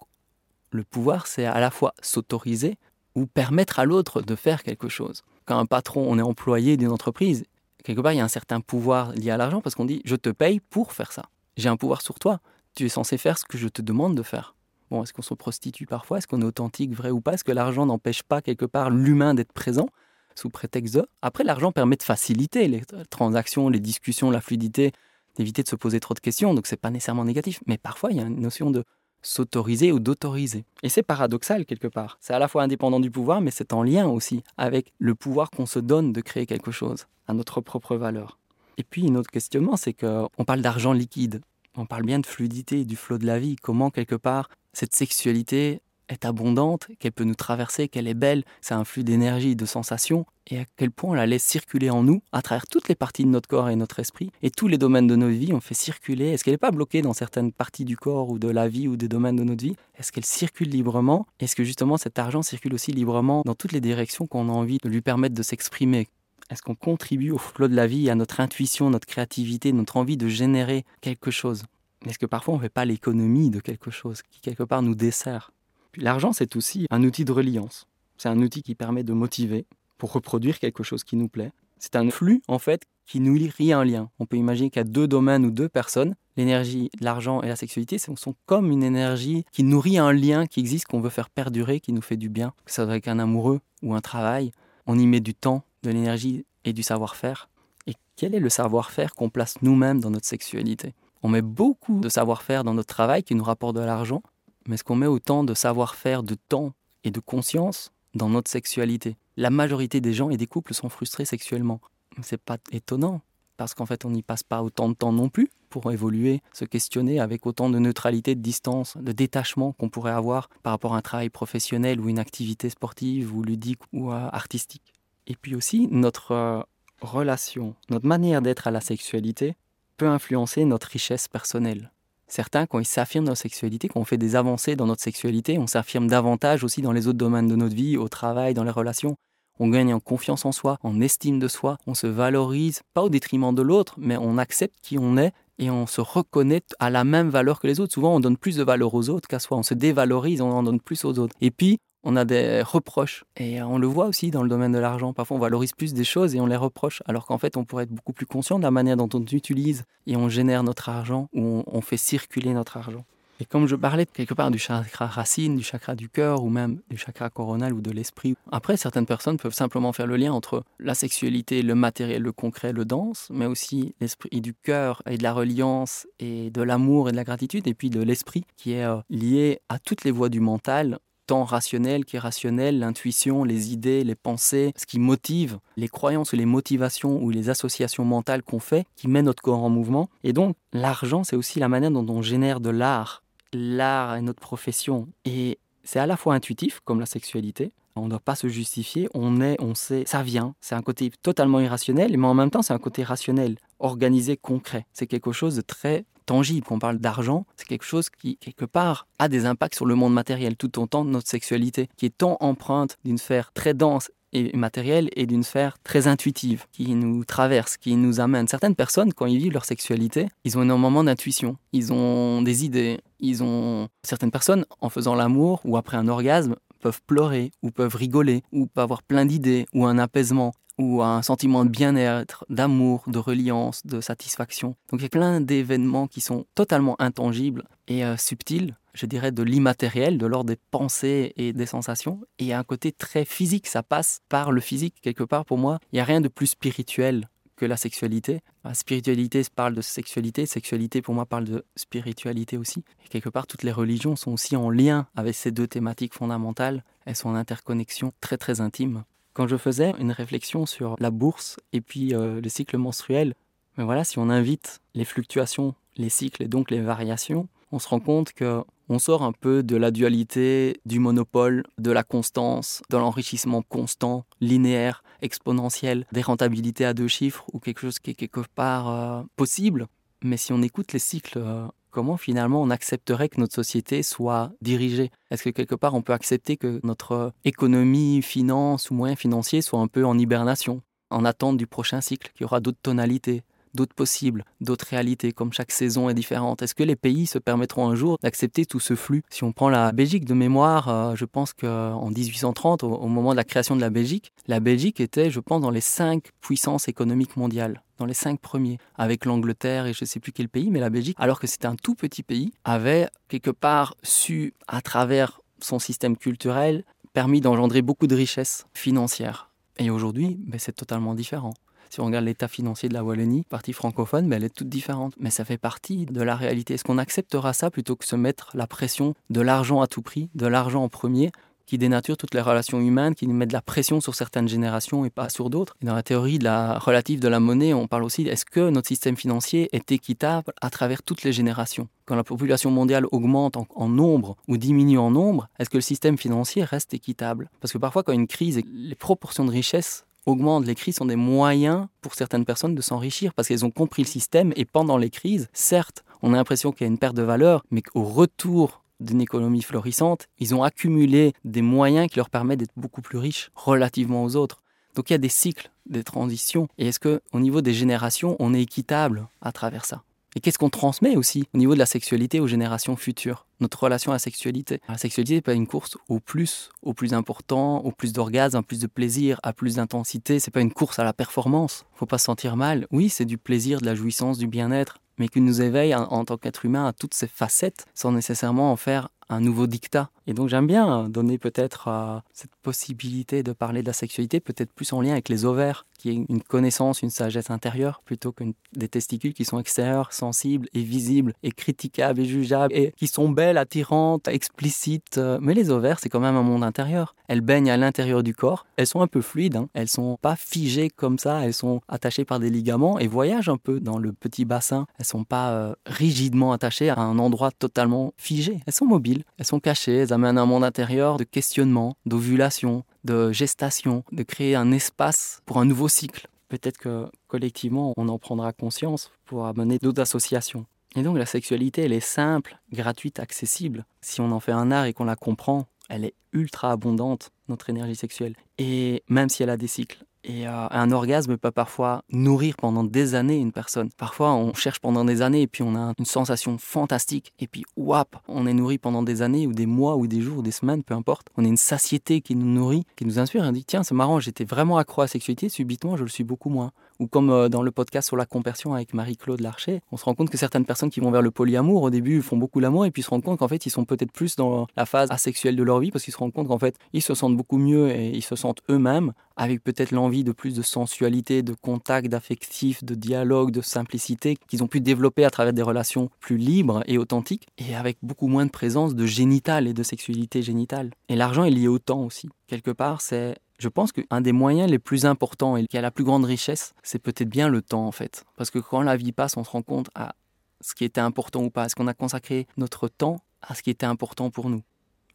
le 0.70 0.84
pouvoir 0.84 1.26
c'est 1.26 1.46
à 1.46 1.60
la 1.60 1.70
fois 1.70 1.94
s'autoriser 2.02 2.76
ou 3.14 3.24
permettre 3.24 3.78
à 3.78 3.86
l'autre 3.86 4.20
de 4.20 4.34
faire 4.34 4.62
quelque 4.62 4.90
chose. 4.90 5.22
Quand 5.46 5.58
un 5.58 5.66
patron, 5.66 6.04
on 6.06 6.18
est 6.18 6.22
employé 6.22 6.76
d'une 6.76 6.90
entreprise, 6.90 7.44
quelque 7.84 8.00
part, 8.00 8.12
il 8.12 8.16
y 8.16 8.20
a 8.20 8.24
un 8.24 8.28
certain 8.28 8.60
pouvoir 8.60 9.12
lié 9.12 9.30
à 9.30 9.36
l'argent 9.36 9.60
parce 9.60 9.76
qu'on 9.76 9.84
dit 9.84 10.02
je 10.04 10.16
te 10.16 10.30
paye 10.30 10.58
pour 10.58 10.92
faire 10.92 11.12
ça. 11.12 11.26
J'ai 11.56 11.68
un 11.68 11.76
pouvoir 11.76 12.02
sur 12.02 12.18
toi. 12.18 12.40
Tu 12.74 12.86
es 12.86 12.88
censé 12.88 13.16
faire 13.16 13.38
ce 13.38 13.44
que 13.44 13.56
je 13.56 13.68
te 13.68 13.80
demande 13.80 14.16
de 14.16 14.24
faire. 14.24 14.56
Bon, 14.90 15.02
est-ce 15.02 15.12
qu'on 15.12 15.22
se 15.22 15.34
prostitue 15.34 15.86
parfois? 15.86 16.18
Est-ce 16.18 16.26
qu'on 16.26 16.40
est 16.40 16.44
authentique, 16.44 16.92
vrai 16.92 17.10
ou 17.10 17.20
pas? 17.20 17.34
Est-ce 17.34 17.44
que 17.44 17.52
l'argent 17.52 17.86
n'empêche 17.86 18.22
pas 18.22 18.42
quelque 18.42 18.64
part 18.64 18.90
l'humain 18.90 19.34
d'être 19.34 19.52
présent 19.52 19.88
sous 20.34 20.50
prétexte 20.50 20.94
de? 20.94 21.06
Après, 21.22 21.44
l'argent 21.44 21.72
permet 21.72 21.96
de 21.96 22.02
faciliter 22.02 22.66
les 22.66 22.82
transactions, 23.10 23.68
les 23.68 23.80
discussions, 23.80 24.30
la 24.30 24.40
fluidité, 24.40 24.92
d'éviter 25.36 25.62
de 25.62 25.68
se 25.68 25.76
poser 25.76 26.00
trop 26.00 26.14
de 26.14 26.20
questions. 26.20 26.54
Donc, 26.54 26.66
c'est 26.66 26.76
pas 26.76 26.90
nécessairement 26.90 27.24
négatif. 27.24 27.60
Mais 27.66 27.78
parfois, 27.78 28.10
il 28.10 28.18
y 28.18 28.20
a 28.20 28.24
une 28.24 28.40
notion 28.40 28.70
de 28.70 28.84
s'autoriser 29.26 29.92
ou 29.92 29.98
d'autoriser. 29.98 30.64
Et 30.82 30.88
c'est 30.88 31.02
paradoxal 31.02 31.66
quelque 31.66 31.88
part. 31.88 32.18
C'est 32.20 32.34
à 32.34 32.38
la 32.38 32.48
fois 32.48 32.62
indépendant 32.62 33.00
du 33.00 33.10
pouvoir, 33.10 33.40
mais 33.40 33.50
c'est 33.50 33.72
en 33.72 33.82
lien 33.82 34.06
aussi 34.06 34.42
avec 34.56 34.92
le 34.98 35.14
pouvoir 35.14 35.50
qu'on 35.50 35.66
se 35.66 35.78
donne 35.78 36.12
de 36.12 36.20
créer 36.20 36.46
quelque 36.46 36.70
chose 36.70 37.06
à 37.26 37.34
notre 37.34 37.60
propre 37.60 37.96
valeur. 37.96 38.38
Et 38.76 38.84
puis, 38.84 39.08
un 39.08 39.14
autre 39.14 39.30
questionnement, 39.30 39.76
c'est 39.76 39.92
qu'on 39.92 40.44
parle 40.44 40.60
d'argent 40.60 40.92
liquide. 40.92 41.40
On 41.76 41.86
parle 41.86 42.04
bien 42.04 42.18
de 42.18 42.26
fluidité, 42.26 42.84
du 42.84 42.96
flot 42.96 43.18
de 43.18 43.26
la 43.26 43.38
vie. 43.38 43.56
Comment, 43.56 43.90
quelque 43.90 44.14
part, 44.14 44.48
cette 44.72 44.94
sexualité 44.94 45.80
est 46.08 46.24
abondante, 46.24 46.88
qu'elle 46.98 47.12
peut 47.12 47.24
nous 47.24 47.34
traverser, 47.34 47.88
qu'elle 47.88 48.08
est 48.08 48.14
belle, 48.14 48.44
c'est 48.60 48.74
un 48.74 48.84
flux 48.84 49.04
d'énergie, 49.04 49.56
de 49.56 49.66
sensations, 49.66 50.26
et 50.46 50.60
à 50.60 50.64
quel 50.76 50.90
point 50.90 51.12
on 51.12 51.14
la 51.14 51.26
laisse 51.26 51.44
circuler 51.44 51.90
en 51.90 52.02
nous, 52.02 52.22
à 52.32 52.42
travers 52.42 52.66
toutes 52.66 52.88
les 52.88 52.94
parties 52.94 53.24
de 53.24 53.30
notre 53.30 53.48
corps 53.48 53.70
et 53.70 53.76
notre 53.76 54.00
esprit, 54.00 54.30
et 54.42 54.50
tous 54.50 54.68
les 54.68 54.78
domaines 54.78 55.06
de 55.06 55.16
notre 55.16 55.32
vie, 55.32 55.52
on 55.52 55.60
fait 55.60 55.74
circuler. 55.74 56.28
Est-ce 56.28 56.44
qu'elle 56.44 56.54
n'est 56.54 56.58
pas 56.58 56.70
bloquée 56.70 57.02
dans 57.02 57.14
certaines 57.14 57.52
parties 57.52 57.84
du 57.84 57.96
corps 57.96 58.28
ou 58.28 58.38
de 58.38 58.48
la 58.48 58.68
vie 58.68 58.88
ou 58.88 58.96
des 58.96 59.08
domaines 59.08 59.36
de 59.36 59.44
notre 59.44 59.64
vie? 59.64 59.76
Est-ce 59.98 60.12
qu'elle 60.12 60.26
circule 60.26 60.68
librement? 60.68 61.26
Est-ce 61.40 61.56
que 61.56 61.64
justement 61.64 61.96
cet 61.96 62.18
argent 62.18 62.42
circule 62.42 62.74
aussi 62.74 62.92
librement 62.92 63.42
dans 63.46 63.54
toutes 63.54 63.72
les 63.72 63.80
directions 63.80 64.26
qu'on 64.26 64.48
a 64.48 64.52
envie 64.52 64.78
de 64.82 64.88
lui 64.88 65.00
permettre 65.00 65.34
de 65.34 65.42
s'exprimer? 65.42 66.08
Est-ce 66.50 66.62
qu'on 66.62 66.74
contribue 66.74 67.30
au 67.30 67.38
flot 67.38 67.68
de 67.68 67.74
la 67.74 67.86
vie, 67.86 68.10
à 68.10 68.14
notre 68.14 68.40
intuition, 68.40 68.90
notre 68.90 69.06
créativité, 69.06 69.72
notre 69.72 69.96
envie 69.96 70.18
de 70.18 70.28
générer 70.28 70.84
quelque 71.00 71.30
chose? 71.30 71.64
Est-ce 72.06 72.18
que 72.18 72.26
parfois 72.26 72.54
on 72.54 72.56
ne 72.58 72.62
fait 72.62 72.68
pas 72.68 72.84
l'économie 72.84 73.48
de 73.48 73.60
quelque 73.60 73.90
chose 73.90 74.20
qui 74.22 74.40
quelque 74.40 74.62
part 74.62 74.82
nous 74.82 74.94
dessert? 74.94 75.52
L'argent, 75.96 76.32
c'est 76.32 76.56
aussi 76.56 76.86
un 76.90 77.02
outil 77.02 77.24
de 77.24 77.32
reliance. 77.32 77.86
C'est 78.16 78.28
un 78.28 78.40
outil 78.40 78.62
qui 78.62 78.74
permet 78.74 79.02
de 79.02 79.12
motiver 79.12 79.66
pour 79.98 80.12
reproduire 80.12 80.58
quelque 80.58 80.82
chose 80.82 81.04
qui 81.04 81.16
nous 81.16 81.28
plaît. 81.28 81.52
C'est 81.78 81.96
un 81.96 82.08
flux, 82.10 82.42
en 82.48 82.58
fait, 82.58 82.82
qui 83.06 83.20
nous 83.20 83.34
lie 83.34 83.72
un 83.72 83.84
lien. 83.84 84.10
On 84.18 84.26
peut 84.26 84.36
imaginer 84.36 84.70
qu'il 84.70 84.80
y 84.80 84.80
a 84.80 84.84
deux 84.84 85.06
domaines 85.06 85.44
ou 85.44 85.50
deux 85.50 85.68
personnes. 85.68 86.14
L'énergie, 86.36 86.90
l'argent 87.00 87.42
et 87.42 87.48
la 87.48 87.56
sexualité 87.56 87.98
sont 87.98 88.34
comme 88.46 88.70
une 88.70 88.82
énergie 88.82 89.44
qui 89.52 89.62
nourrit 89.62 89.98
un 89.98 90.12
lien 90.12 90.46
qui 90.46 90.60
existe, 90.60 90.86
qu'on 90.86 91.00
veut 91.00 91.10
faire 91.10 91.30
perdurer, 91.30 91.80
qui 91.80 91.92
nous 91.92 92.02
fait 92.02 92.16
du 92.16 92.28
bien. 92.28 92.52
Que 92.64 92.70
ce 92.70 92.76
soit 92.76 92.84
avec 92.84 93.08
un 93.08 93.18
amoureux 93.18 93.60
ou 93.82 93.94
un 93.94 94.00
travail, 94.00 94.52
on 94.86 94.98
y 94.98 95.06
met 95.06 95.20
du 95.20 95.34
temps, 95.34 95.62
de 95.82 95.90
l'énergie 95.90 96.44
et 96.64 96.72
du 96.72 96.82
savoir-faire. 96.82 97.48
Et 97.86 97.94
quel 98.16 98.34
est 98.34 98.40
le 98.40 98.48
savoir-faire 98.48 99.14
qu'on 99.14 99.28
place 99.28 99.56
nous-mêmes 99.62 100.00
dans 100.00 100.10
notre 100.10 100.26
sexualité? 100.26 100.94
On 101.22 101.28
met 101.28 101.42
beaucoup 101.42 102.00
de 102.00 102.08
savoir-faire 102.08 102.64
dans 102.64 102.74
notre 102.74 102.94
travail 102.94 103.22
qui 103.22 103.34
nous 103.34 103.44
rapporte 103.44 103.76
de 103.76 103.80
l'argent, 103.80 104.22
mais 104.66 104.74
est-ce 104.74 104.84
qu'on 104.84 104.96
met 104.96 105.06
autant 105.06 105.44
de 105.44 105.54
savoir-faire, 105.54 106.22
de 106.22 106.34
temps 106.34 106.72
et 107.04 107.10
de 107.10 107.20
conscience 107.20 107.92
dans 108.14 108.28
notre 108.28 108.50
sexualité 108.50 109.16
La 109.36 109.50
majorité 109.50 110.00
des 110.00 110.12
gens 110.12 110.30
et 110.30 110.36
des 110.36 110.46
couples 110.46 110.74
sont 110.74 110.88
frustrés 110.88 111.24
sexuellement. 111.24 111.80
C'est 112.22 112.40
pas 112.40 112.58
étonnant, 112.70 113.20
parce 113.56 113.74
qu'en 113.74 113.86
fait 113.86 114.04
on 114.04 114.10
n'y 114.10 114.22
passe 114.22 114.42
pas 114.42 114.62
autant 114.62 114.88
de 114.88 114.94
temps 114.94 115.12
non 115.12 115.28
plus 115.28 115.50
pour 115.68 115.90
évoluer, 115.90 116.40
se 116.52 116.64
questionner 116.64 117.18
avec 117.18 117.46
autant 117.46 117.68
de 117.68 117.78
neutralité, 117.78 118.36
de 118.36 118.40
distance, 118.40 118.96
de 118.96 119.10
détachement 119.10 119.72
qu'on 119.72 119.88
pourrait 119.88 120.12
avoir 120.12 120.48
par 120.62 120.72
rapport 120.72 120.94
à 120.94 120.98
un 120.98 121.02
travail 121.02 121.30
professionnel 121.30 122.00
ou 122.00 122.08
une 122.08 122.20
activité 122.20 122.70
sportive 122.70 123.34
ou 123.34 123.42
ludique 123.42 123.80
ou 123.92 124.12
euh, 124.12 124.28
artistique. 124.32 124.92
Et 125.26 125.34
puis 125.34 125.56
aussi, 125.56 125.88
notre 125.90 126.30
euh, 126.32 126.60
relation, 127.00 127.74
notre 127.90 128.06
manière 128.06 128.40
d'être 128.40 128.68
à 128.68 128.70
la 128.70 128.80
sexualité 128.80 129.56
peut 129.96 130.06
influencer 130.06 130.64
notre 130.64 130.88
richesse 130.88 131.28
personnelle. 131.28 131.90
Certains, 132.26 132.66
quand 132.66 132.78
ils 132.78 132.86
s'affirment 132.86 133.26
dans 133.26 133.32
leur 133.32 133.36
sexualité, 133.36 133.88
quand 133.88 134.00
on 134.00 134.04
fait 134.04 134.16
des 134.16 134.36
avancées 134.36 134.76
dans 134.76 134.86
notre 134.86 135.02
sexualité, 135.02 135.58
on 135.58 135.66
s'affirme 135.66 136.06
davantage 136.06 136.64
aussi 136.64 136.82
dans 136.82 136.92
les 136.92 137.06
autres 137.06 137.18
domaines 137.18 137.48
de 137.48 137.56
notre 137.56 137.74
vie, 137.74 137.96
au 137.96 138.08
travail, 138.08 138.54
dans 138.54 138.64
les 138.64 138.70
relations. 138.70 139.16
On 139.60 139.68
gagne 139.68 139.94
en 139.94 140.00
confiance 140.00 140.44
en 140.44 140.52
soi, 140.52 140.78
en 140.82 141.00
estime 141.00 141.38
de 141.38 141.46
soi, 141.46 141.78
on 141.86 141.94
se 141.94 142.08
valorise, 142.08 142.82
pas 142.92 143.02
au 143.02 143.08
détriment 143.08 143.54
de 143.54 143.62
l'autre, 143.62 143.94
mais 143.98 144.16
on 144.16 144.36
accepte 144.36 144.74
qui 144.82 144.98
on 144.98 145.16
est 145.16 145.32
et 145.58 145.70
on 145.70 145.86
se 145.86 146.00
reconnaît 146.00 146.62
à 146.80 146.90
la 146.90 147.04
même 147.04 147.28
valeur 147.28 147.60
que 147.60 147.68
les 147.68 147.78
autres. 147.78 147.94
Souvent, 147.94 148.16
on 148.16 148.20
donne 148.20 148.36
plus 148.36 148.56
de 148.56 148.64
valeur 148.64 148.94
aux 148.94 149.08
autres 149.10 149.28
qu'à 149.28 149.38
soi. 149.38 149.56
On 149.56 149.62
se 149.62 149.74
dévalorise, 149.74 150.40
on 150.40 150.50
en 150.50 150.64
donne 150.64 150.80
plus 150.80 151.04
aux 151.04 151.18
autres. 151.18 151.36
Et 151.40 151.52
puis, 151.52 151.78
on 152.04 152.16
a 152.16 152.24
des 152.24 152.62
reproches. 152.62 153.24
Et 153.36 153.62
on 153.62 153.78
le 153.78 153.86
voit 153.86 154.06
aussi 154.06 154.30
dans 154.30 154.42
le 154.42 154.48
domaine 154.48 154.72
de 154.72 154.78
l'argent. 154.78 155.12
Parfois, 155.12 155.38
on 155.38 155.40
valorise 155.40 155.72
plus 155.72 155.94
des 155.94 156.04
choses 156.04 156.34
et 156.34 156.40
on 156.40 156.46
les 156.46 156.56
reproche, 156.56 157.02
alors 157.06 157.26
qu'en 157.26 157.38
fait, 157.38 157.56
on 157.56 157.64
pourrait 157.64 157.84
être 157.84 157.92
beaucoup 157.92 158.12
plus 158.12 158.26
conscient 158.26 158.58
de 158.58 158.62
la 158.62 158.70
manière 158.70 158.96
dont 158.96 159.08
on 159.14 159.22
utilise 159.24 159.84
et 160.06 160.16
on 160.16 160.28
génère 160.28 160.62
notre 160.62 160.88
argent 160.88 161.28
ou 161.32 161.64
on, 161.66 161.80
fait 161.80 161.96
circuler 161.96 162.52
notre 162.54 162.76
argent. 162.76 163.04
Et 163.40 163.44
comme 163.44 163.66
je 163.66 163.74
parlais 163.74 164.06
quelque 164.06 164.32
part 164.32 164.50
du 164.50 164.58
chakra 164.58 165.06
racine, 165.06 165.56
du 165.56 165.64
chakra 165.64 165.96
du 165.96 166.08
cœur 166.08 166.44
ou 166.44 166.50
même 166.50 166.80
du 166.88 166.96
chakra 166.96 167.30
coronal 167.30 167.72
ou 167.72 167.80
de 167.80 167.90
l'esprit, 167.90 168.36
après 168.52 168.76
certaines 168.76 169.06
personnes 169.06 169.38
peuvent 169.38 169.52
simplement 169.52 169.92
faire 169.92 170.06
le 170.06 170.16
lien 170.16 170.32
entre 170.32 170.62
la 170.78 170.94
sexualité, 170.94 171.62
le 171.62 171.74
matériel, 171.74 172.22
le 172.22 172.32
concret, 172.32 172.72
le 172.72 172.84
danse, 172.84 173.28
mais 173.30 173.46
aussi 173.46 173.94
l'esprit 174.00 174.40
du 174.40 174.54
cœur 174.54 175.02
et 175.10 175.18
de 175.18 175.22
la 175.24 175.32
reliance 175.32 176.06
et 176.20 176.50
de 176.50 176.62
l'amour 176.62 177.08
et 177.08 177.12
de 177.12 177.16
la 177.16 177.24
gratitude, 177.24 177.66
et 177.66 177.74
puis 177.74 177.90
de 177.90 178.00
l'esprit 178.00 178.44
qui 178.56 178.72
est 178.72 178.84
euh, 178.84 179.00
lié 179.10 179.58
à 179.68 179.78
toutes 179.80 180.04
les 180.04 180.12
voies 180.12 180.28
du 180.28 180.40
mental 180.40 181.00
tant 181.26 181.44
rationnel 181.44 182.04
qu'irrationnel, 182.04 182.78
l'intuition, 182.78 183.44
les 183.44 183.72
idées, 183.72 184.04
les 184.04 184.14
pensées, 184.14 184.72
ce 184.76 184.86
qui 184.86 184.98
motive, 184.98 185.58
les 185.76 185.88
croyances 185.88 186.32
ou 186.32 186.36
les 186.36 186.46
motivations 186.46 187.22
ou 187.22 187.30
les 187.30 187.50
associations 187.50 188.04
mentales 188.04 188.42
qu'on 188.42 188.60
fait 188.60 188.86
qui 188.96 189.08
mettent 189.08 189.24
notre 189.24 189.42
corps 189.42 189.62
en 189.62 189.70
mouvement. 189.70 190.08
Et 190.22 190.32
donc, 190.32 190.56
l'argent, 190.72 191.24
c'est 191.24 191.36
aussi 191.36 191.58
la 191.58 191.68
manière 191.68 191.90
dont 191.90 192.06
on 192.08 192.22
génère 192.22 192.60
de 192.60 192.70
l'art. 192.70 193.22
L'art 193.52 194.16
est 194.16 194.22
notre 194.22 194.40
profession. 194.40 195.08
Et 195.24 195.58
c'est 195.82 195.98
à 195.98 196.06
la 196.06 196.16
fois 196.16 196.34
intuitif, 196.34 196.80
comme 196.84 197.00
la 197.00 197.06
sexualité, 197.06 197.72
on 197.96 198.04
ne 198.04 198.10
doit 198.10 198.20
pas 198.20 198.34
se 198.34 198.48
justifier, 198.48 199.08
on 199.14 199.40
est, 199.40 199.56
on 199.60 199.74
sait, 199.74 200.02
ça 200.06 200.22
vient. 200.22 200.54
C'est 200.60 200.74
un 200.74 200.82
côté 200.82 201.12
totalement 201.22 201.60
irrationnel, 201.60 202.16
mais 202.18 202.26
en 202.26 202.34
même 202.34 202.50
temps, 202.50 202.62
c'est 202.62 202.72
un 202.72 202.78
côté 202.78 203.04
rationnel, 203.04 203.56
organisé, 203.78 204.36
concret. 204.36 204.86
C'est 204.92 205.06
quelque 205.06 205.30
chose 205.32 205.54
de 205.54 205.60
très 205.60 206.04
tangible. 206.26 206.66
Quand 206.66 206.76
on 206.76 206.78
parle 206.78 206.98
d'argent, 206.98 207.46
c'est 207.56 207.66
quelque 207.66 207.84
chose 207.84 208.10
qui, 208.10 208.36
quelque 208.36 208.64
part, 208.64 209.06
a 209.18 209.28
des 209.28 209.46
impacts 209.46 209.74
sur 209.74 209.86
le 209.86 209.94
monde 209.94 210.14
matériel, 210.14 210.56
tout 210.56 210.78
autant 210.80 211.04
de 211.04 211.10
notre 211.10 211.28
sexualité, 211.28 211.88
qui 211.96 212.06
est 212.06 212.16
tant 212.16 212.36
empreinte 212.40 212.96
d'une 213.04 213.18
sphère 213.18 213.52
très 213.52 213.74
dense 213.74 214.10
et 214.34 214.54
matérielle 214.56 215.08
et 215.14 215.26
d'une 215.26 215.44
sphère 215.44 215.78
très 215.84 216.08
intuitive 216.08 216.66
qui 216.72 216.94
nous 216.94 217.24
traverse, 217.24 217.76
qui 217.76 217.94
nous 217.96 218.20
amène. 218.20 218.48
Certaines 218.48 218.74
personnes, 218.74 219.12
quand 219.12 219.26
ils 219.26 219.38
vivent 219.38 219.52
leur 219.52 219.64
sexualité, 219.64 220.28
ils 220.44 220.58
ont 220.58 220.62
énormément 220.62 221.04
d'intuition, 221.04 221.56
ils 221.72 221.92
ont 221.92 222.42
des 222.42 222.64
idées, 222.64 223.00
ils 223.20 223.42
ont... 223.42 223.88
Certaines 224.02 224.32
personnes, 224.32 224.66
en 224.80 224.90
faisant 224.90 225.14
l'amour 225.14 225.60
ou 225.64 225.76
après 225.76 225.96
un 225.96 226.08
orgasme, 226.08 226.56
peuvent 226.80 227.00
pleurer 227.06 227.52
ou 227.62 227.70
peuvent 227.70 227.94
rigoler 227.94 228.42
ou 228.52 228.66
peuvent 228.66 228.84
avoir 228.84 229.02
plein 229.02 229.24
d'idées 229.24 229.66
ou 229.72 229.86
un 229.86 229.98
apaisement 229.98 230.52
ou 230.78 231.02
un 231.02 231.22
sentiment 231.22 231.64
de 231.64 231.70
bien-être, 231.70 232.44
d'amour, 232.48 233.04
de 233.06 233.18
reliance, 233.18 233.86
de 233.86 234.00
satisfaction. 234.00 234.76
Donc 234.90 235.00
il 235.00 235.04
y 235.04 235.06
a 235.06 235.10
plein 235.10 235.40
d'événements 235.40 236.06
qui 236.06 236.20
sont 236.20 236.46
totalement 236.54 237.00
intangibles 237.00 237.64
et 237.88 238.04
euh, 238.04 238.16
subtils, 238.16 238.76
je 238.94 239.06
dirais 239.06 239.32
de 239.32 239.42
l'immatériel, 239.42 240.18
de 240.18 240.26
l'ordre 240.26 240.50
des 240.50 240.58
pensées 240.70 241.32
et 241.36 241.52
des 241.52 241.66
sensations. 241.66 242.20
Et 242.38 242.52
a 242.52 242.58
un 242.58 242.64
côté 242.64 242.92
très 242.92 243.24
physique, 243.24 243.66
ça 243.66 243.82
passe 243.82 244.20
par 244.28 244.52
le 244.52 244.60
physique 244.60 244.94
quelque 245.02 245.24
part 245.24 245.44
pour 245.44 245.58
moi. 245.58 245.78
Il 245.92 245.96
n'y 245.96 246.00
a 246.00 246.04
rien 246.04 246.20
de 246.20 246.28
plus 246.28 246.48
spirituel 246.48 247.28
que 247.56 247.66
la 247.66 247.76
sexualité. 247.76 248.40
La 248.64 248.74
spiritualité 248.74 249.42
parle 249.54 249.74
de 249.74 249.80
sexualité, 249.80 250.46
sexualité 250.46 251.02
pour 251.02 251.14
moi 251.14 251.26
parle 251.26 251.44
de 251.44 251.64
spiritualité 251.76 252.56
aussi. 252.56 252.84
Et 253.04 253.08
quelque 253.08 253.28
part, 253.28 253.46
toutes 253.46 253.62
les 253.62 253.72
religions 253.72 254.16
sont 254.16 254.32
aussi 254.32 254.56
en 254.56 254.70
lien 254.70 255.06
avec 255.14 255.34
ces 255.34 255.52
deux 255.52 255.68
thématiques 255.68 256.14
fondamentales. 256.14 256.82
Elles 257.04 257.16
sont 257.16 257.28
en 257.28 257.34
interconnexion 257.36 258.12
très 258.20 258.38
très 258.38 258.60
intime 258.60 259.04
quand 259.34 259.46
je 259.46 259.56
faisais 259.56 259.92
une 259.98 260.12
réflexion 260.12 260.64
sur 260.64 260.96
la 260.98 261.10
bourse 261.10 261.58
et 261.72 261.80
puis 261.80 262.14
euh, 262.14 262.40
le 262.40 262.48
cycle 262.48 262.78
menstruel, 262.78 263.34
mais 263.76 263.84
voilà, 263.84 264.04
si 264.04 264.18
on 264.18 264.30
invite 264.30 264.80
les 264.94 265.04
fluctuations, 265.04 265.74
les 265.96 266.08
cycles 266.08 266.42
et 266.42 266.48
donc 266.48 266.70
les 266.70 266.80
variations, 266.80 267.48
on 267.72 267.78
se 267.78 267.88
rend 267.88 268.00
compte 268.00 268.32
que 268.32 268.62
on 268.88 268.98
sort 268.98 269.22
un 269.22 269.32
peu 269.32 269.62
de 269.62 269.76
la 269.76 269.90
dualité, 269.90 270.80
du 270.84 270.98
monopole, 270.98 271.64
de 271.78 271.90
la 271.90 272.02
constance, 272.02 272.82
de 272.90 272.98
l'enrichissement 272.98 273.62
constant, 273.62 274.26
linéaire, 274.40 275.02
exponentiel, 275.22 276.06
des 276.12 276.20
rentabilités 276.20 276.84
à 276.84 276.92
deux 276.92 277.08
chiffres 277.08 277.46
ou 277.52 277.60
quelque 277.60 277.80
chose 277.80 277.98
qui 277.98 278.10
est 278.10 278.14
quelque 278.14 278.42
part 278.54 278.88
euh, 278.88 279.22
possible. 279.36 279.86
Mais 280.22 280.36
si 280.36 280.52
on 280.52 280.62
écoute 280.62 280.92
les 280.92 280.98
cycles 280.98 281.38
euh, 281.38 281.66
comment 281.94 282.16
finalement 282.16 282.60
on 282.60 282.70
accepterait 282.70 283.28
que 283.28 283.40
notre 283.40 283.54
société 283.54 284.02
soit 284.02 284.50
dirigée? 284.60 285.10
Est-ce 285.30 285.44
que 285.44 285.50
quelque 285.50 285.76
part 285.76 285.94
on 285.94 286.02
peut 286.02 286.12
accepter 286.12 286.56
que 286.56 286.80
notre 286.82 287.32
économie, 287.44 288.20
finance 288.20 288.90
ou 288.90 288.94
moyens 288.94 289.18
financiers 289.18 289.62
soient 289.62 289.80
un 289.80 289.86
peu 289.86 290.04
en 290.04 290.18
hibernation, 290.18 290.82
en 291.10 291.24
attente 291.24 291.56
du 291.56 291.68
prochain 291.68 292.00
cycle, 292.00 292.32
qu'il 292.32 292.42
y 292.42 292.44
aura 292.44 292.60
d'autres 292.60 292.82
tonalités 292.82 293.44
d'autres 293.74 293.94
possibles, 293.94 294.44
d'autres 294.60 294.86
réalités, 294.86 295.32
comme 295.32 295.52
chaque 295.52 295.72
saison 295.72 296.08
est 296.08 296.14
différente? 296.14 296.62
Est-ce 296.62 296.74
que 296.74 296.84
les 296.84 296.96
pays 296.96 297.26
se 297.26 297.38
permettront 297.38 297.88
un 297.88 297.96
jour 297.96 298.18
d'accepter 298.22 298.66
tout 298.66 298.80
ce 298.80 298.94
flux? 298.94 299.22
Si 299.30 299.44
on 299.44 299.52
prend 299.52 299.68
la 299.68 299.92
Belgique 299.92 300.24
de 300.24 300.34
mémoire, 300.34 300.88
euh, 300.88 301.16
je 301.16 301.24
pense 301.24 301.52
qu'en 301.52 302.08
1830, 302.08 302.84
au, 302.84 303.08
moment 303.08 303.32
de 303.32 303.36
la 303.36 303.44
création 303.44 303.76
de 303.76 303.80
la 303.80 303.90
Belgique, 303.90 304.32
la 304.46 304.60
Belgique 304.60 305.00
était, 305.00 305.30
je 305.30 305.40
pense, 305.40 305.60
dans 305.60 305.70
les 305.70 305.80
cinq 305.80 306.30
puissances 306.40 306.88
économiques 306.88 307.36
mondiales 307.36 307.82
dans 307.98 308.06
les 308.06 308.14
cinq 308.14 308.40
premiers, 308.40 308.78
avec 308.96 309.24
l'Angleterre 309.24 309.86
et 309.86 309.92
je 309.92 310.02
ne 310.02 310.06
sais 310.06 310.20
plus 310.20 310.32
quel 310.32 310.48
pays, 310.48 310.70
mais 310.70 310.80
la 310.80 310.90
Belgique, 310.90 311.16
alors 311.18 311.40
que 311.40 311.46
c'était 311.46 311.66
un 311.66 311.76
tout 311.76 311.94
petit 311.94 312.22
pays, 312.22 312.52
avait 312.64 313.08
quelque 313.28 313.50
part 313.50 313.94
su, 314.02 314.54
à 314.68 314.80
travers 314.80 315.40
son 315.60 315.78
système 315.78 316.16
culturel, 316.16 316.84
permis 317.12 317.40
d'engendrer 317.40 317.82
beaucoup 317.82 318.06
de 318.06 318.14
richesses 318.14 318.66
financières. 318.74 319.50
Et 319.78 319.90
aujourd'hui, 319.90 320.36
ben, 320.40 320.58
c'est 320.58 320.72
totalement 320.72 321.14
différent. 321.14 321.54
Si 321.90 322.00
on 322.00 322.06
regarde 322.06 322.24
l'état 322.24 322.48
financier 322.48 322.88
de 322.88 322.94
la 322.94 323.04
Wallonie, 323.04 323.44
partie 323.48 323.72
francophone, 323.72 324.28
ben, 324.28 324.36
elle 324.36 324.44
est 324.44 324.54
toute 324.54 324.68
différente. 324.68 325.14
Mais 325.18 325.30
ça 325.30 325.44
fait 325.44 325.58
partie 325.58 326.06
de 326.06 326.22
la 326.22 326.34
réalité. 326.34 326.74
Est-ce 326.74 326.84
qu'on 326.84 326.98
acceptera 326.98 327.52
ça 327.52 327.70
plutôt 327.70 327.94
que 327.94 328.04
se 328.04 328.16
mettre 328.16 328.50
la 328.54 328.66
pression 328.66 329.14
de 329.30 329.40
l'argent 329.40 329.80
à 329.80 329.86
tout 329.86 330.02
prix, 330.02 330.28
de 330.34 330.46
l'argent 330.46 330.82
en 330.82 330.88
premier 330.88 331.30
qui 331.66 331.78
dénature 331.78 332.16
toutes 332.16 332.34
les 332.34 332.40
relations 332.40 332.80
humaines, 332.80 333.14
qui 333.14 333.26
met 333.26 333.46
de 333.46 333.52
la 333.52 333.62
pression 333.62 334.00
sur 334.00 334.14
certaines 334.14 334.48
générations 334.48 335.04
et 335.04 335.10
pas 335.10 335.28
sur 335.28 335.50
d'autres. 335.50 335.76
dans 335.82 335.94
la 335.94 336.02
théorie 336.02 336.38
de 336.38 336.44
la 336.44 336.78
relative 336.78 337.20
de 337.20 337.28
la 337.28 337.40
monnaie, 337.40 337.74
on 337.74 337.86
parle 337.86 338.04
aussi 338.04 338.22
est-ce 338.22 338.44
que 338.44 338.70
notre 338.70 338.88
système 338.88 339.16
financier 339.16 339.68
est 339.72 339.92
équitable 339.92 340.52
à 340.60 340.70
travers 340.70 341.02
toutes 341.02 341.22
les 341.22 341.32
générations? 341.32 341.88
Quand 342.06 342.16
la 342.16 342.24
population 342.24 342.70
mondiale 342.70 343.06
augmente 343.12 343.56
en, 343.56 343.88
nombre 343.88 344.36
ou 344.48 344.56
diminue 344.56 344.98
en 344.98 345.10
nombre, 345.10 345.48
est-ce 345.58 345.70
que 345.70 345.78
le 345.78 345.82
système 345.82 346.18
financier 346.18 346.64
reste 346.64 346.92
équitable? 346.94 347.50
Parce 347.60 347.72
que 347.72 347.78
parfois, 347.78 348.02
quand 348.02 348.12
une 348.12 348.26
crise, 348.26 348.60
les 348.66 348.94
proportions 348.94 349.44
de 349.44 349.50
richesse 349.50 350.04
augmentent, 350.26 350.66
les 350.66 350.74
crises 350.74 350.96
sont 350.96 351.06
des 351.06 351.16
moyens 351.16 351.86
pour 352.00 352.14
certaines 352.14 352.44
personnes 352.44 352.74
de 352.74 352.82
s'enrichir 352.82 353.34
parce 353.34 353.48
qu'elles 353.48 353.64
ont 353.64 353.70
compris 353.70 354.02
le 354.02 354.08
système 354.08 354.52
et 354.56 354.64
pendant 354.64 354.96
les 354.96 355.10
crises, 355.10 355.48
certes, 355.52 356.04
on 356.22 356.32
a 356.32 356.36
l'impression 356.36 356.72
qu'il 356.72 356.82
y 356.82 356.84
a 356.84 356.88
une 356.88 356.98
perte 356.98 357.16
de 357.16 357.22
valeur, 357.22 357.64
mais 357.70 357.82
qu'au 357.82 358.04
retour 358.04 358.83
d'une 359.04 359.20
économie 359.20 359.62
florissante, 359.62 360.28
ils 360.38 360.54
ont 360.54 360.62
accumulé 360.62 361.32
des 361.44 361.62
moyens 361.62 362.08
qui 362.08 362.16
leur 362.16 362.30
permettent 362.30 362.60
d'être 362.60 362.72
beaucoup 362.76 363.02
plus 363.02 363.18
riches 363.18 363.50
relativement 363.54 364.24
aux 364.24 364.36
autres. 364.36 364.62
Donc 364.94 365.10
il 365.10 365.12
y 365.12 365.16
a 365.16 365.18
des 365.18 365.28
cycles, 365.28 365.70
des 365.86 366.04
transitions. 366.04 366.68
Et 366.78 366.88
est-ce 366.88 367.00
qu'au 367.00 367.40
niveau 367.40 367.60
des 367.60 367.74
générations, 367.74 368.36
on 368.38 368.54
est 368.54 368.62
équitable 368.62 369.28
à 369.40 369.52
travers 369.52 369.84
ça? 369.84 370.02
Et 370.36 370.40
qu'est-ce 370.40 370.58
qu'on 370.58 370.70
transmet 370.70 371.16
aussi 371.16 371.44
au 371.54 371.58
niveau 371.58 371.74
de 371.74 371.78
la 371.78 371.86
sexualité 371.86 372.40
aux 372.40 372.48
générations 372.48 372.96
futures? 372.96 373.46
Notre 373.60 373.84
relation 373.84 374.10
à 374.10 374.16
la 374.16 374.18
sexualité. 374.18 374.80
La 374.88 374.98
sexualité 374.98 375.34
n'est 375.34 375.40
pas 375.42 375.54
une 375.54 375.68
course 375.68 375.96
au 376.08 376.18
plus, 376.18 376.70
au 376.82 376.92
plus 376.92 377.14
important, 377.14 377.78
au 377.78 377.92
plus 377.92 378.12
d'orgasme, 378.12 378.56
à 378.56 378.62
plus 378.62 378.80
de 378.80 378.88
plaisir, 378.88 379.38
à 379.44 379.52
plus 379.52 379.76
d'intensité. 379.76 380.40
C'est 380.40 380.50
pas 380.50 380.60
une 380.60 380.72
course 380.72 380.98
à 380.98 381.04
la 381.04 381.12
performance. 381.12 381.84
Faut 381.94 382.06
pas 382.06 382.18
se 382.18 382.24
sentir 382.24 382.56
mal. 382.56 382.88
Oui, 382.90 383.10
c'est 383.10 383.24
du 383.24 383.38
plaisir, 383.38 383.80
de 383.80 383.86
la 383.86 383.94
jouissance, 383.94 384.38
du 384.38 384.48
bien-être 384.48 384.98
mais 385.18 385.28
qui 385.28 385.40
nous 385.40 385.62
éveille 385.62 385.94
en, 385.94 386.24
tant 386.24 386.36
qu'être 386.36 386.64
humain 386.64 386.86
à 386.86 386.92
toutes 386.92 387.14
ces 387.14 387.28
facettes 387.28 387.86
sans 387.94 388.12
nécessairement 388.12 388.72
en 388.72 388.76
faire 388.76 389.08
un 389.28 389.40
nouveau 389.40 389.66
dictat. 389.66 390.10
Et 390.26 390.34
donc 390.34 390.48
j'aime 390.48 390.66
bien 390.66 391.08
donner 391.08 391.38
peut-être 391.38 391.88
euh, 391.88 392.18
cette 392.32 392.54
possibilité 392.62 393.42
de 393.42 393.52
parler 393.52 393.82
de 393.82 393.86
la 393.86 393.92
sexualité, 393.92 394.40
peut-être 394.40 394.72
plus 394.72 394.92
en 394.92 395.00
lien 395.00 395.12
avec 395.12 395.28
les 395.28 395.44
ovaires, 395.44 395.86
qui 395.98 396.10
est 396.10 396.24
une 396.28 396.42
connaissance, 396.42 397.02
une 397.02 397.10
sagesse 397.10 397.50
intérieure, 397.50 398.02
plutôt 398.04 398.32
que 398.32 398.44
des 398.74 398.88
testicules 398.88 399.34
qui 399.34 399.44
sont 399.44 399.58
extérieurs, 399.58 400.12
sensibles 400.12 400.68
et 400.74 400.82
visibles, 400.82 401.34
et 401.42 401.50
critiquables 401.50 402.20
et 402.20 402.24
jugeables, 402.24 402.74
et 402.74 402.92
qui 402.96 403.06
sont 403.06 403.28
belles, 403.28 403.58
attirantes, 403.58 404.28
explicites. 404.28 405.20
Mais 405.40 405.54
les 405.54 405.70
ovaires, 405.70 405.98
c'est 406.00 406.08
quand 406.08 406.20
même 406.20 406.36
un 406.36 406.42
monde 406.42 406.64
intérieur. 406.64 407.14
Elles 407.28 407.40
baignent 407.40 407.70
à 407.70 407.76
l'intérieur 407.76 408.22
du 408.22 408.34
corps, 408.34 408.66
elles 408.76 408.86
sont 408.86 409.00
un 409.00 409.06
peu 409.06 409.22
fluides, 409.22 409.56
hein. 409.56 409.68
elles 409.74 409.88
sont 409.88 410.18
pas 410.20 410.36
figées 410.36 410.90
comme 410.90 411.18
ça, 411.18 411.44
elles 411.44 411.54
sont 411.54 411.80
attachées 411.88 412.24
par 412.24 412.40
des 412.40 412.50
ligaments 412.50 412.98
et 412.98 413.06
voyagent 413.06 413.48
un 413.48 413.56
peu 413.56 413.80
dans 413.80 413.98
le 413.98 414.12
petit 414.12 414.44
bassin. 414.44 414.86
Elles 414.98 415.06
sont 415.06 415.24
pas 415.24 415.52
euh, 415.52 415.74
rigidement 415.86 416.52
attachées 416.52 416.90
à 416.90 416.98
un 416.98 417.18
endroit 417.18 417.50
totalement 417.50 418.12
figé. 418.16 418.60
Elles 418.66 418.72
sont 418.72 418.86
mobiles, 418.86 419.13
elles 419.38 419.46
sont 419.46 419.60
cachées, 419.60 419.96
elles 419.98 420.12
amènent 420.12 420.38
un 420.38 420.46
monde 420.46 420.64
intérieur 420.64 421.16
de 421.16 421.24
questionnement, 421.24 421.96
d'ovulation, 422.06 422.84
de 423.04 423.32
gestation, 423.32 424.04
de 424.12 424.22
créer 424.22 424.54
un 424.54 424.72
espace 424.72 425.40
pour 425.46 425.58
un 425.58 425.64
nouveau 425.64 425.88
cycle. 425.88 426.28
Peut-être 426.48 426.78
que 426.78 427.06
collectivement, 427.28 427.92
on 427.96 428.08
en 428.08 428.18
prendra 428.18 428.52
conscience 428.52 429.10
pour 429.24 429.46
amener 429.46 429.78
d'autres 429.78 430.02
associations. 430.02 430.66
Et 430.96 431.02
donc 431.02 431.18
la 431.18 431.26
sexualité, 431.26 431.82
elle 431.82 431.92
est 431.92 432.00
simple, 432.00 432.58
gratuite, 432.72 433.18
accessible. 433.18 433.84
Si 434.00 434.20
on 434.20 434.30
en 434.30 434.40
fait 434.40 434.52
un 434.52 434.70
art 434.70 434.84
et 434.84 434.92
qu'on 434.92 435.04
la 435.04 435.16
comprend, 435.16 435.66
elle 435.88 436.04
est 436.04 436.14
ultra 436.32 436.72
abondante, 436.72 437.30
notre 437.48 437.70
énergie 437.70 437.96
sexuelle. 437.96 438.34
Et 438.58 439.02
même 439.08 439.28
si 439.28 439.42
elle 439.42 439.50
a 439.50 439.56
des 439.56 439.66
cycles, 439.66 440.04
et 440.26 440.46
un 440.46 440.90
orgasme 440.90 441.36
peut 441.36 441.50
parfois 441.50 442.02
nourrir 442.10 442.56
pendant 442.56 442.82
des 442.82 443.14
années 443.14 443.36
une 443.36 443.52
personne. 443.52 443.90
Parfois, 443.98 444.32
on 444.32 444.54
cherche 444.54 444.80
pendant 444.80 445.04
des 445.04 445.20
années 445.20 445.42
et 445.42 445.46
puis 445.46 445.62
on 445.62 445.76
a 445.76 445.92
une 445.98 446.06
sensation 446.06 446.56
fantastique. 446.56 447.34
Et 447.40 447.46
puis, 447.46 447.64
wap, 447.76 448.16
on 448.26 448.46
est 448.46 448.54
nourri 448.54 448.78
pendant 448.78 449.02
des 449.02 449.20
années 449.20 449.46
ou 449.46 449.52
des 449.52 449.66
mois 449.66 449.96
ou 449.96 450.06
des 450.06 450.22
jours 450.22 450.38
ou 450.38 450.42
des 450.42 450.50
semaines, 450.50 450.82
peu 450.82 450.94
importe. 450.94 451.26
On 451.36 451.44
a 451.44 451.48
une 451.48 451.58
satiété 451.58 452.22
qui 452.22 452.36
nous 452.36 452.46
nourrit, 452.46 452.84
qui 452.96 453.04
nous 453.04 453.18
inspire. 453.18 453.44
Et 453.44 453.48
on 453.48 453.52
dit, 453.52 453.66
tiens, 453.66 453.82
c'est 453.82 453.94
marrant, 453.94 454.18
j'étais 454.18 454.44
vraiment 454.44 454.78
accro 454.78 455.02
à 455.02 455.04
la 455.04 455.08
sexualité, 455.08 455.50
subitement, 455.50 455.98
je 455.98 456.04
le 456.04 456.08
suis 456.08 456.24
beaucoup 456.24 456.48
moins. 456.48 456.72
Ou 457.00 457.06
comme 457.06 457.30
euh, 457.30 457.48
dans 457.48 457.62
le 457.62 457.70
podcast 457.70 458.08
sur 458.08 458.16
la 458.16 458.26
compersion 458.26 458.74
avec 458.74 458.94
Marie-Claude 458.94 459.40
Larcher, 459.40 459.80
on 459.90 459.96
se 459.96 460.04
rend 460.04 460.14
compte 460.14 460.30
que 460.30 460.38
certaines 460.38 460.64
personnes 460.64 460.90
qui 460.90 461.00
vont 461.00 461.10
vers 461.10 461.22
le 461.22 461.30
polyamour, 461.30 461.82
au 461.82 461.90
début, 461.90 462.22
font 462.22 462.36
beaucoup 462.36 462.60
l'amour 462.60 462.86
et 462.86 462.90
puis 462.90 463.02
se 463.02 463.10
rendent 463.10 463.24
compte 463.24 463.38
qu'en 463.38 463.48
fait, 463.48 463.66
ils 463.66 463.70
sont 463.70 463.84
peut-être 463.84 464.12
plus 464.12 464.36
dans 464.36 464.66
la 464.76 464.86
phase 464.86 465.10
asexuelle 465.10 465.56
de 465.56 465.62
leur 465.62 465.80
vie 465.80 465.90
parce 465.90 466.04
qu'ils 466.04 466.12
se 466.12 466.18
rendent 466.18 466.32
compte 466.32 466.48
qu'en 466.48 466.58
fait, 466.58 466.76
ils 466.92 467.02
se 467.02 467.14
sentent 467.14 467.36
beaucoup 467.36 467.58
mieux 467.58 467.90
et 467.90 468.10
ils 468.10 468.22
se 468.22 468.36
sentent 468.36 468.62
eux-mêmes 468.70 469.12
avec 469.36 469.62
peut-être 469.62 469.90
l'envie 469.90 470.24
de 470.24 470.32
plus 470.32 470.54
de 470.54 470.62
sensualité, 470.62 471.42
de 471.42 471.54
contact, 471.54 472.08
d'affectif, 472.08 472.84
de 472.84 472.94
dialogue, 472.94 473.50
de 473.50 473.60
simplicité 473.60 474.36
qu'ils 474.48 474.62
ont 474.62 474.68
pu 474.68 474.80
développer 474.80 475.24
à 475.24 475.30
travers 475.30 475.52
des 475.52 475.62
relations 475.62 476.10
plus 476.20 476.36
libres 476.36 476.82
et 476.86 476.98
authentiques 476.98 477.48
et 477.58 477.74
avec 477.74 477.98
beaucoup 478.02 478.28
moins 478.28 478.46
de 478.46 478.50
présence 478.50 478.94
de 478.94 479.06
génital 479.06 479.66
et 479.66 479.74
de 479.74 479.82
sexualité 479.82 480.42
génitale. 480.42 480.90
Et 481.08 481.16
l'argent 481.16 481.44
est 481.44 481.50
lié 481.50 481.68
au 481.68 481.78
temps 481.78 482.04
aussi. 482.04 482.28
Quelque 482.46 482.70
part, 482.70 483.00
c'est 483.00 483.36
je 483.58 483.68
pense 483.68 483.92
qu'un 483.92 484.20
des 484.20 484.32
moyens 484.32 484.70
les 484.70 484.78
plus 484.78 485.06
importants 485.06 485.56
et 485.56 485.66
qui 485.66 485.78
a 485.78 485.80
la 485.80 485.90
plus 485.90 486.04
grande 486.04 486.24
richesse, 486.24 486.74
c'est 486.82 486.98
peut-être 486.98 487.28
bien 487.28 487.48
le 487.48 487.62
temps 487.62 487.86
en 487.86 487.92
fait. 487.92 488.24
Parce 488.36 488.50
que 488.50 488.58
quand 488.58 488.82
la 488.82 488.96
vie 488.96 489.12
passe, 489.12 489.36
on 489.36 489.44
se 489.44 489.50
rend 489.50 489.62
compte 489.62 489.90
à 489.94 490.14
ce 490.60 490.74
qui 490.74 490.84
était 490.84 491.00
important 491.00 491.44
ou 491.44 491.50
pas. 491.50 491.66
Est-ce 491.66 491.76
qu'on 491.76 491.86
a 491.86 491.94
consacré 491.94 492.46
notre 492.56 492.88
temps 492.88 493.20
à 493.42 493.54
ce 493.54 493.62
qui 493.62 493.70
était 493.70 493.86
important 493.86 494.30
pour 494.30 494.48
nous 494.48 494.62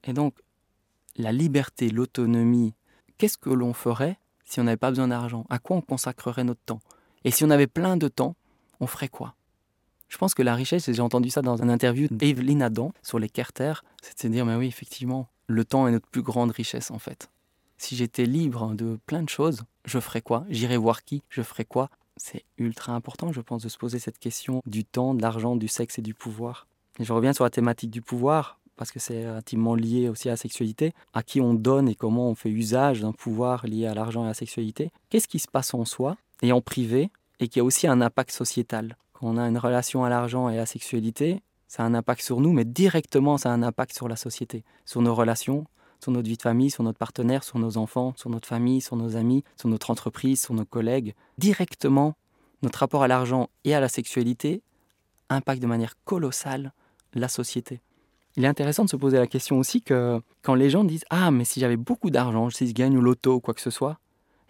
Et 0.05 0.13
donc, 0.13 0.36
la 1.17 1.31
liberté, 1.31 1.89
l'autonomie, 1.89 2.74
qu'est-ce 3.17 3.38
que 3.38 3.50
l'on 3.50 3.74
ferait 3.74 4.19
si 4.46 4.60
on 4.60 4.63
n'avait 4.63 4.77
pas 4.77 4.89
besoin 4.89 5.08
d'argent? 5.08 5.46
À 5.50 5.60
quoi 5.60 5.77
on 5.77 5.81
consacrerait 5.81 6.43
notre 6.43 6.62
temps? 6.65 6.81
Et 7.25 7.31
si 7.31 7.43
on 7.43 7.50
avait 7.50 7.67
plein 7.67 7.98
de 7.98 8.08
temps, 8.08 8.36
on 8.79 8.88
ferait 8.88 9.10
quoi? 9.10 9.36
Je 10.08 10.17
pense 10.17 10.34
que 10.34 10.41
la 10.41 10.55
richesse, 10.55 10.89
j'ai 10.89 11.01
entendu 11.01 11.29
ça 11.29 11.41
dans 11.41 11.58
une 11.58 11.69
interview 11.69 12.08
d'Evelyn 12.10 12.62
Adam 12.62 12.93
sur 13.03 13.19
les 13.19 13.29
Carter, 13.29 13.74
c'est 14.01 14.15
de 14.15 14.22
se 14.22 14.27
dire, 14.27 14.46
mais 14.46 14.55
oui, 14.55 14.67
effectivement, 14.67 15.27
le 15.48 15.65
temps 15.65 15.88
est 15.88 15.91
notre 15.91 16.08
plus 16.08 16.24
grande 16.24 16.51
richesse 16.51 16.89
en 16.89 17.00
fait 17.00 17.29
si 17.79 17.95
j'étais 17.95 18.25
libre 18.25 18.74
de 18.75 19.00
plein 19.05 19.24
de 19.24 19.29
choses, 19.29 19.63
je 19.86 20.00
ferais 20.00 20.21
quoi? 20.21 20.45
J'irais 20.50 20.77
voir 20.77 21.03
qui? 21.03 21.24
Je 21.29 21.41
ferais 21.41 21.65
quoi? 21.65 21.89
C'est 22.17 22.43
ultra 22.57 22.93
important, 22.93 23.31
je 23.31 23.41
pense, 23.41 23.63
de 23.63 23.69
se 23.69 23.77
poser 23.77 23.98
cette 23.98 24.19
question 24.19 24.62
du 24.65 24.83
temps, 24.83 25.13
de 25.13 25.21
l'argent, 25.21 25.55
du 25.55 25.67
sexe 25.67 25.98
et 25.98 26.01
du 26.01 26.13
pouvoir. 26.13 26.67
Et 27.00 27.05
je 27.05 27.13
reviens 27.13 27.33
sur 27.33 27.45
la 27.45 27.50
thématique 27.50 27.89
du 27.89 28.01
pouvoir, 28.01 28.59
parce 28.75 28.91
que 28.91 29.00
c'est 29.00 29.25
intimement 29.25 29.75
lié 29.75 30.09
aussi 30.09 30.27
à 30.27 30.33
la 30.33 30.38
sexualité, 30.38 30.93
à 31.13 31.24
qui 31.24 31.39
on 31.39 31.53
donne 31.53 31.88
et 31.88 31.95
comment 31.95 32.29
on 32.29 32.36
fait 32.36 32.50
usage 32.50 33.01
d'un 33.01 33.13
pouvoir 33.13 33.65
lié 33.65 33.88
à 33.88 33.93
l'argent 33.93 34.24
et 34.24 34.25
à 34.25 34.29
la 34.29 34.33
sexualité? 34.33 34.91
Qu'est-ce 35.09 35.29
qui 35.29 35.39
se 35.39 35.48
passe 35.48 35.74
en 35.74 35.86
soi 35.86 36.17
et 36.41 36.51
en 36.51 36.62
privé, 36.62 37.09
et 37.39 37.48
qui 37.48 37.62
a 37.62 37.63
aussi 37.63 37.88
un 37.88 38.01
impact 38.01 38.31
sociétal? 38.31 38.98
Quand 39.13 39.27
on 39.27 39.38
a 39.38 39.48
une 39.48 39.57
relation 39.57 40.03
à 40.03 40.09
l'argent 40.09 40.50
et 40.50 40.55
à 40.55 40.57
la 40.57 40.65
sexualité, 40.65 41.41
ça 41.67 41.83
a 41.83 41.86
un 41.86 41.93
impact 41.93 42.21
sur 42.21 42.41
nous, 42.41 42.51
mais 42.51 42.65
directement 42.65 43.38
ça 43.38 43.51
a 43.51 43.53
un 43.53 43.63
impact 43.63 43.95
sur 43.95 44.09
la 44.09 44.15
société, 44.15 44.63
sur 44.86 45.01
nos 45.01 45.15
relations, 45.15 45.65
sur 46.00 46.12
notre 46.12 46.27
vie 46.27 46.38
de 46.38 46.41
famille, 46.41 46.70
sur 46.70 46.84
notre 46.84 46.98
partenaire, 46.98 47.44
sur 47.44 47.60
nos 47.60 47.77
enfants, 47.77 48.13
sur 48.15 48.29
notre 48.29 48.48
famille, 48.48 48.82
sur 48.82 48.96
nos 48.96 49.15
amis, 49.15 49.44
sur 49.58 49.70
notre 49.70 49.89
entreprise, 49.91 50.41
sur 50.41 50.53
nos 50.53 50.65
collègues. 50.65 51.13
Directement, 51.38 52.15
notre 52.62 52.79
rapport 52.79 53.03
à 53.03 53.08
l'argent 53.08 53.50
et 53.63 53.74
à 53.74 53.79
la 53.79 53.89
sexualité 53.89 54.62
impacte 55.29 55.62
de 55.62 55.68
manière 55.68 55.96
colossale 56.06 56.74
la 57.13 57.27
société. 57.27 57.82
Il 58.36 58.46
est 58.46 58.48
intéressant 58.48 58.86
de 58.86 58.89
se 58.89 58.96
poser 58.96 59.18
la 59.18 59.27
question 59.27 59.58
aussi 59.58 59.82
que 59.82 60.22
quand 60.41 60.56
les 60.56 60.70
gens 60.70 60.84
disent 60.84 61.06
Ah, 61.10 61.32
mais 61.32 61.46
si 61.46 61.60
j'avais 61.60 61.77
beaucoup 61.77 62.10
d'argent, 62.10 62.50
si 62.50 62.68
je 62.68 62.74
gagne 62.74 62.98
au 62.98 63.01
loto 63.01 63.36
ou 63.36 63.39
quoi 63.39 63.53
que 63.53 63.62
ce 63.62 63.72
soit, 63.72 64.00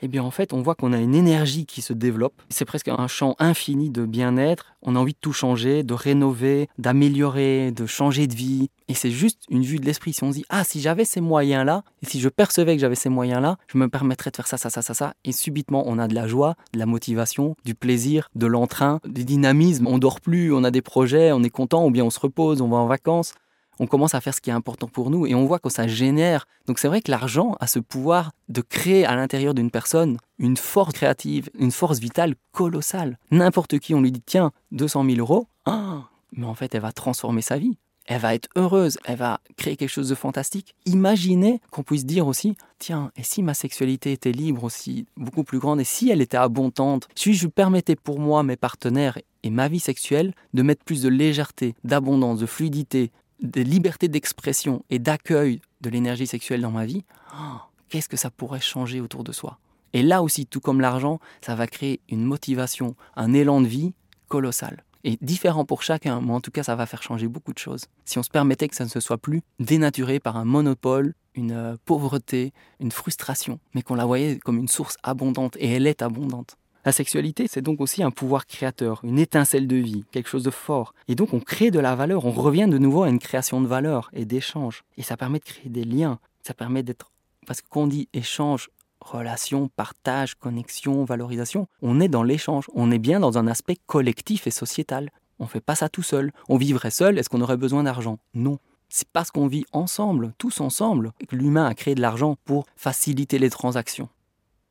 eh 0.02 0.08
bien 0.08 0.24
en 0.24 0.32
fait, 0.32 0.54
on 0.54 0.62
voit 0.62 0.76
qu'on 0.76 0.94
a 0.94 0.98
une 0.98 1.16
énergie 1.16 1.66
qui 1.66 1.82
se 1.82 1.94
développe. 1.94 2.34
C'est 2.50 2.66
presque 2.66 2.88
un 2.88 3.08
champ 3.08 3.36
infini 3.40 3.90
de 3.90 4.06
bien-être. 4.06 4.74
On 4.82 4.96
a 4.96 5.00
envie 5.00 5.14
de 5.14 5.20
tout 5.20 5.34
changer, 5.34 5.84
de 5.84 5.94
rénover, 5.94 6.70
d'améliorer, 6.78 7.72
de 7.72 7.86
changer 7.86 8.28
de 8.28 8.36
vie. 8.36 8.70
Et 8.88 8.94
c'est 8.94 9.12
juste 9.12 9.44
une 9.50 9.64
vue 9.64 9.78
de 9.78 9.86
l'esprit. 9.86 10.14
Si 10.14 10.24
on 10.24 10.32
se 10.32 10.38
dit, 10.38 10.46
ah, 10.50 10.64
si 10.64 10.80
j'avais 10.80 11.06
ces 11.06 11.22
moyens-là, 11.22 11.84
et 12.02 12.06
si 12.06 12.20
je 12.20 12.30
percevais 12.30 12.76
que 12.76 12.82
j'avais 12.82 12.96
ces 12.96 13.10
moyens-là, 13.10 13.58
je 13.68 13.78
me 13.78 13.90
permettrais 13.90 14.32
de 14.32 14.36
faire 14.36 14.48
ça, 14.48 14.58
ça, 14.58 14.70
ça, 14.70 14.82
ça, 14.82 14.94
ça. 14.94 15.14
Et 15.26 15.32
subitement, 15.32 15.84
on 15.86 16.00
a 16.00 16.08
de 16.08 16.16
la 16.16 16.28
joie, 16.28 16.56
de 16.74 16.80
la 16.80 16.86
motivation, 16.86 17.56
du 17.66 17.76
plaisir, 17.76 18.30
de 18.36 18.48
l'entrain, 18.48 19.00
du 19.06 19.26
dynamisme. 19.26 19.88
On 19.88 19.98
dort 19.98 20.22
plus, 20.22 20.54
on 20.54 20.64
a 20.64 20.72
des 20.72 20.82
projets, 20.82 21.32
on 21.32 21.44
est 21.44 21.50
content, 21.50 21.86
ou 21.86 21.92
bien 21.92 22.06
on 22.06 22.10
se 22.10 22.20
repose, 22.20 22.62
on 22.62 22.70
va 22.70 22.78
en 22.78 22.88
vacances 22.88 23.34
on 23.80 23.88
commence 23.88 24.14
à 24.14 24.22
faire 24.22 24.34
ce 24.34 24.42
qui 24.42 24.50
est 24.50 24.54
important 24.54 24.88
pour 24.88 25.10
nous 25.10 25.26
et 25.26 25.36
on 25.36 25.46
voit 25.46 25.60
que 25.60 25.70
ça 25.70 25.88
génère. 25.88 26.46
Donc 26.68 26.80
c'est 26.80 26.88
vrai 26.88 27.02
que 27.02 27.12
l'argent 27.12 27.56
a 27.60 27.68
ce 27.68 27.80
pouvoir 27.80 28.32
de 28.50 28.62
créer 28.62 29.06
à 29.06 29.16
l'intérieur 29.16 29.54
d'une 29.54 29.72
personne 29.72 30.18
une 30.38 30.58
force 30.58 30.94
créative, 30.94 31.50
une 31.58 31.72
force 31.72 32.00
vitale 32.00 32.36
colossale. 32.52 33.18
N'importe 33.32 33.80
qui, 33.80 33.94
on 33.96 34.02
lui 34.02 34.12
dit 34.12 34.24
tiens, 34.26 34.52
200 34.72 35.06
000 35.06 35.18
euros, 35.20 35.48
ah, 35.66 36.10
mais 36.34 36.46
en 36.46 36.56
fait 36.56 36.76
elle 36.76 36.82
va 36.82 36.92
transformer 36.92 37.42
sa 37.42 37.58
vie. 37.58 37.78
Elle 38.06 38.22
va 38.22 38.34
être 38.34 38.50
heureuse, 38.56 38.98
elle 39.06 39.18
va 39.18 39.40
créer 39.56 39.76
quelque 39.76 39.90
chose 39.90 40.10
de 40.10 40.16
fantastique. 40.16 40.74
Imaginez 40.88 41.62
qu'on 41.70 41.84
puisse 41.84 42.08
dire 42.08 42.26
aussi, 42.26 42.58
tiens, 42.80 43.12
et 43.16 43.22
si 43.22 43.44
ma 43.44 43.54
sexualité 43.54 44.12
était 44.12 44.32
libre 44.32 44.64
aussi, 44.64 45.06
beaucoup 45.16 45.44
plus 45.44 45.60
grande, 45.60 45.80
et 45.80 45.84
si 45.84 46.10
elle 46.10 46.20
était 46.20 46.36
abondante, 46.36 47.08
si 47.14 47.36
je 47.36 47.48
permettais 47.48 47.96
pour 47.96 48.20
moi, 48.20 48.42
mes 48.42 48.56
partenaires 48.56 49.20
et 49.44 49.52
ma 49.52 49.68
vie 49.68 49.80
sexuelle 49.80 50.34
de 50.56 50.64
mettre 50.64 50.84
plus 50.84 51.04
de 51.04 51.10
légèreté, 51.10 51.76
d'abondance, 51.84 52.40
de 52.40 52.48
fluidité, 52.48 53.12
de 53.42 53.62
liberté 53.62 54.08
d'expression 54.08 54.84
et 54.90 55.00
d'accueil 55.00 55.62
de 55.82 55.90
l'énergie 55.90 56.28
sexuelle 56.28 56.62
dans 56.62 56.72
ma 56.72 56.86
vie, 56.86 57.04
oh, 57.34 57.58
qu'est-ce 57.90 58.10
que 58.10 58.18
ça 58.18 58.30
pourrait 58.30 58.60
changer 58.60 59.02
autour 59.02 59.24
de 59.24 59.32
soi? 59.32 59.60
Et 59.94 60.04
là 60.04 60.22
aussi, 60.22 60.46
tout 60.46 60.60
comme 60.60 60.82
l'argent, 60.82 61.20
ça 61.42 61.56
va 61.56 61.68
créer 61.68 62.00
une 62.10 62.24
motivation, 62.24 62.96
un 63.16 63.34
élan 63.34 63.62
de 63.62 63.68
vie 63.68 63.94
colossal. 64.28 64.84
Et 65.04 65.18
différent 65.22 65.66
pour 65.66 65.82
chacun, 65.82 66.22
mais 66.22 66.34
en 66.34 66.42
tout 66.42 66.52
cas, 66.52 66.64
ça 66.64 66.76
va 66.76 66.86
faire 66.86 67.02
changer 67.02 67.28
beaucoup 67.28 67.54
de 67.54 67.58
choses. 67.58 67.86
Si 68.06 68.20
on 68.20 68.24
se 68.24 68.30
permettait 68.30 68.68
que 68.68 68.76
ça 68.76 68.84
ne 68.84 68.90
se 68.90 69.00
soit 69.00 69.18
plus 69.18 69.42
dénaturé 69.60 70.20
par 70.20 70.36
un 70.36 70.46
monopole, 70.46 71.14
une 71.36 71.54
euh, 71.54 71.78
pauvreté, 71.86 72.54
une 72.80 72.92
frustration, 72.92 73.60
mais 73.74 73.82
qu'on 73.82 73.96
la 73.96 74.06
voyait 74.06 74.40
comme 74.40 74.58
une 74.58 74.68
source 74.68 74.98
abondante, 75.04 75.56
et 75.58 75.72
elle 75.72 75.88
est 75.88 76.02
abondante. 76.02 76.58
La 76.90 76.94
sexualité, 76.94 77.46
c'est 77.48 77.62
donc 77.62 77.82
aussi 77.82 78.02
un 78.02 78.10
pouvoir 78.10 78.48
créateur, 78.48 79.00
une 79.04 79.20
étincelle 79.20 79.68
de 79.68 79.76
vie, 79.76 80.06
quelque 80.10 80.28
chose 80.28 80.42
de 80.42 80.50
fort. 80.50 80.96
Et 81.08 81.14
donc 81.14 81.36
on 81.36 81.40
crée 81.40 81.70
de 81.70 81.78
la 81.78 81.94
valeur, 81.94 82.26
on 82.26 82.32
revient 82.32 82.66
de 82.68 82.80
nouveau 82.80 83.04
à 83.04 83.10
une 83.10 83.20
création 83.20 83.62
de 83.62 83.68
valeur 83.68 84.10
et 84.12 84.26
d'échange. 84.26 84.84
Et 84.98 85.04
ça 85.04 85.16
permet 85.16 85.38
de 85.38 85.44
créer 85.44 85.70
des 85.70 85.84
liens, 85.84 86.18
ça 86.42 86.56
permet 86.56 86.82
d'être... 86.82 87.12
Parce 87.46 87.62
que 87.62 87.68
quand 87.70 87.82
on 87.82 87.88
dit 87.88 88.10
échange, 88.14 88.72
relation, 89.02 89.68
partage, 89.68 90.34
connexion, 90.34 91.04
valorisation, 91.04 91.68
on 91.84 92.00
est 92.00 92.08
dans 92.08 92.24
l'échange, 92.24 92.66
on 92.74 92.90
est 92.90 92.98
bien 92.98 93.20
dans 93.20 93.38
un 93.38 93.46
aspect 93.46 93.78
collectif 93.86 94.48
et 94.48 94.52
sociétal. 94.52 95.12
On 95.38 95.44
ne 95.44 95.50
fait 95.50 95.62
pas 95.62 95.76
ça 95.76 95.90
tout 95.90 96.02
seul. 96.02 96.32
On 96.48 96.58
vivrait 96.58 96.90
seul, 96.90 97.20
est-ce 97.20 97.30
qu'on 97.30 97.42
aurait 97.42 97.56
besoin 97.56 97.84
d'argent? 97.84 98.18
Non. 98.34 98.58
C'est 98.90 99.10
parce 99.10 99.30
qu'on 99.30 99.46
vit 99.46 99.66
ensemble, 99.74 100.34
tous 100.40 100.60
ensemble, 100.60 101.12
que 101.28 101.36
l'humain 101.36 101.68
a 101.68 101.76
créé 101.76 101.94
de 101.94 102.02
l'argent 102.02 102.36
pour 102.46 102.66
faciliter 102.76 103.38
les 103.38 103.52
transactions. 103.52 104.10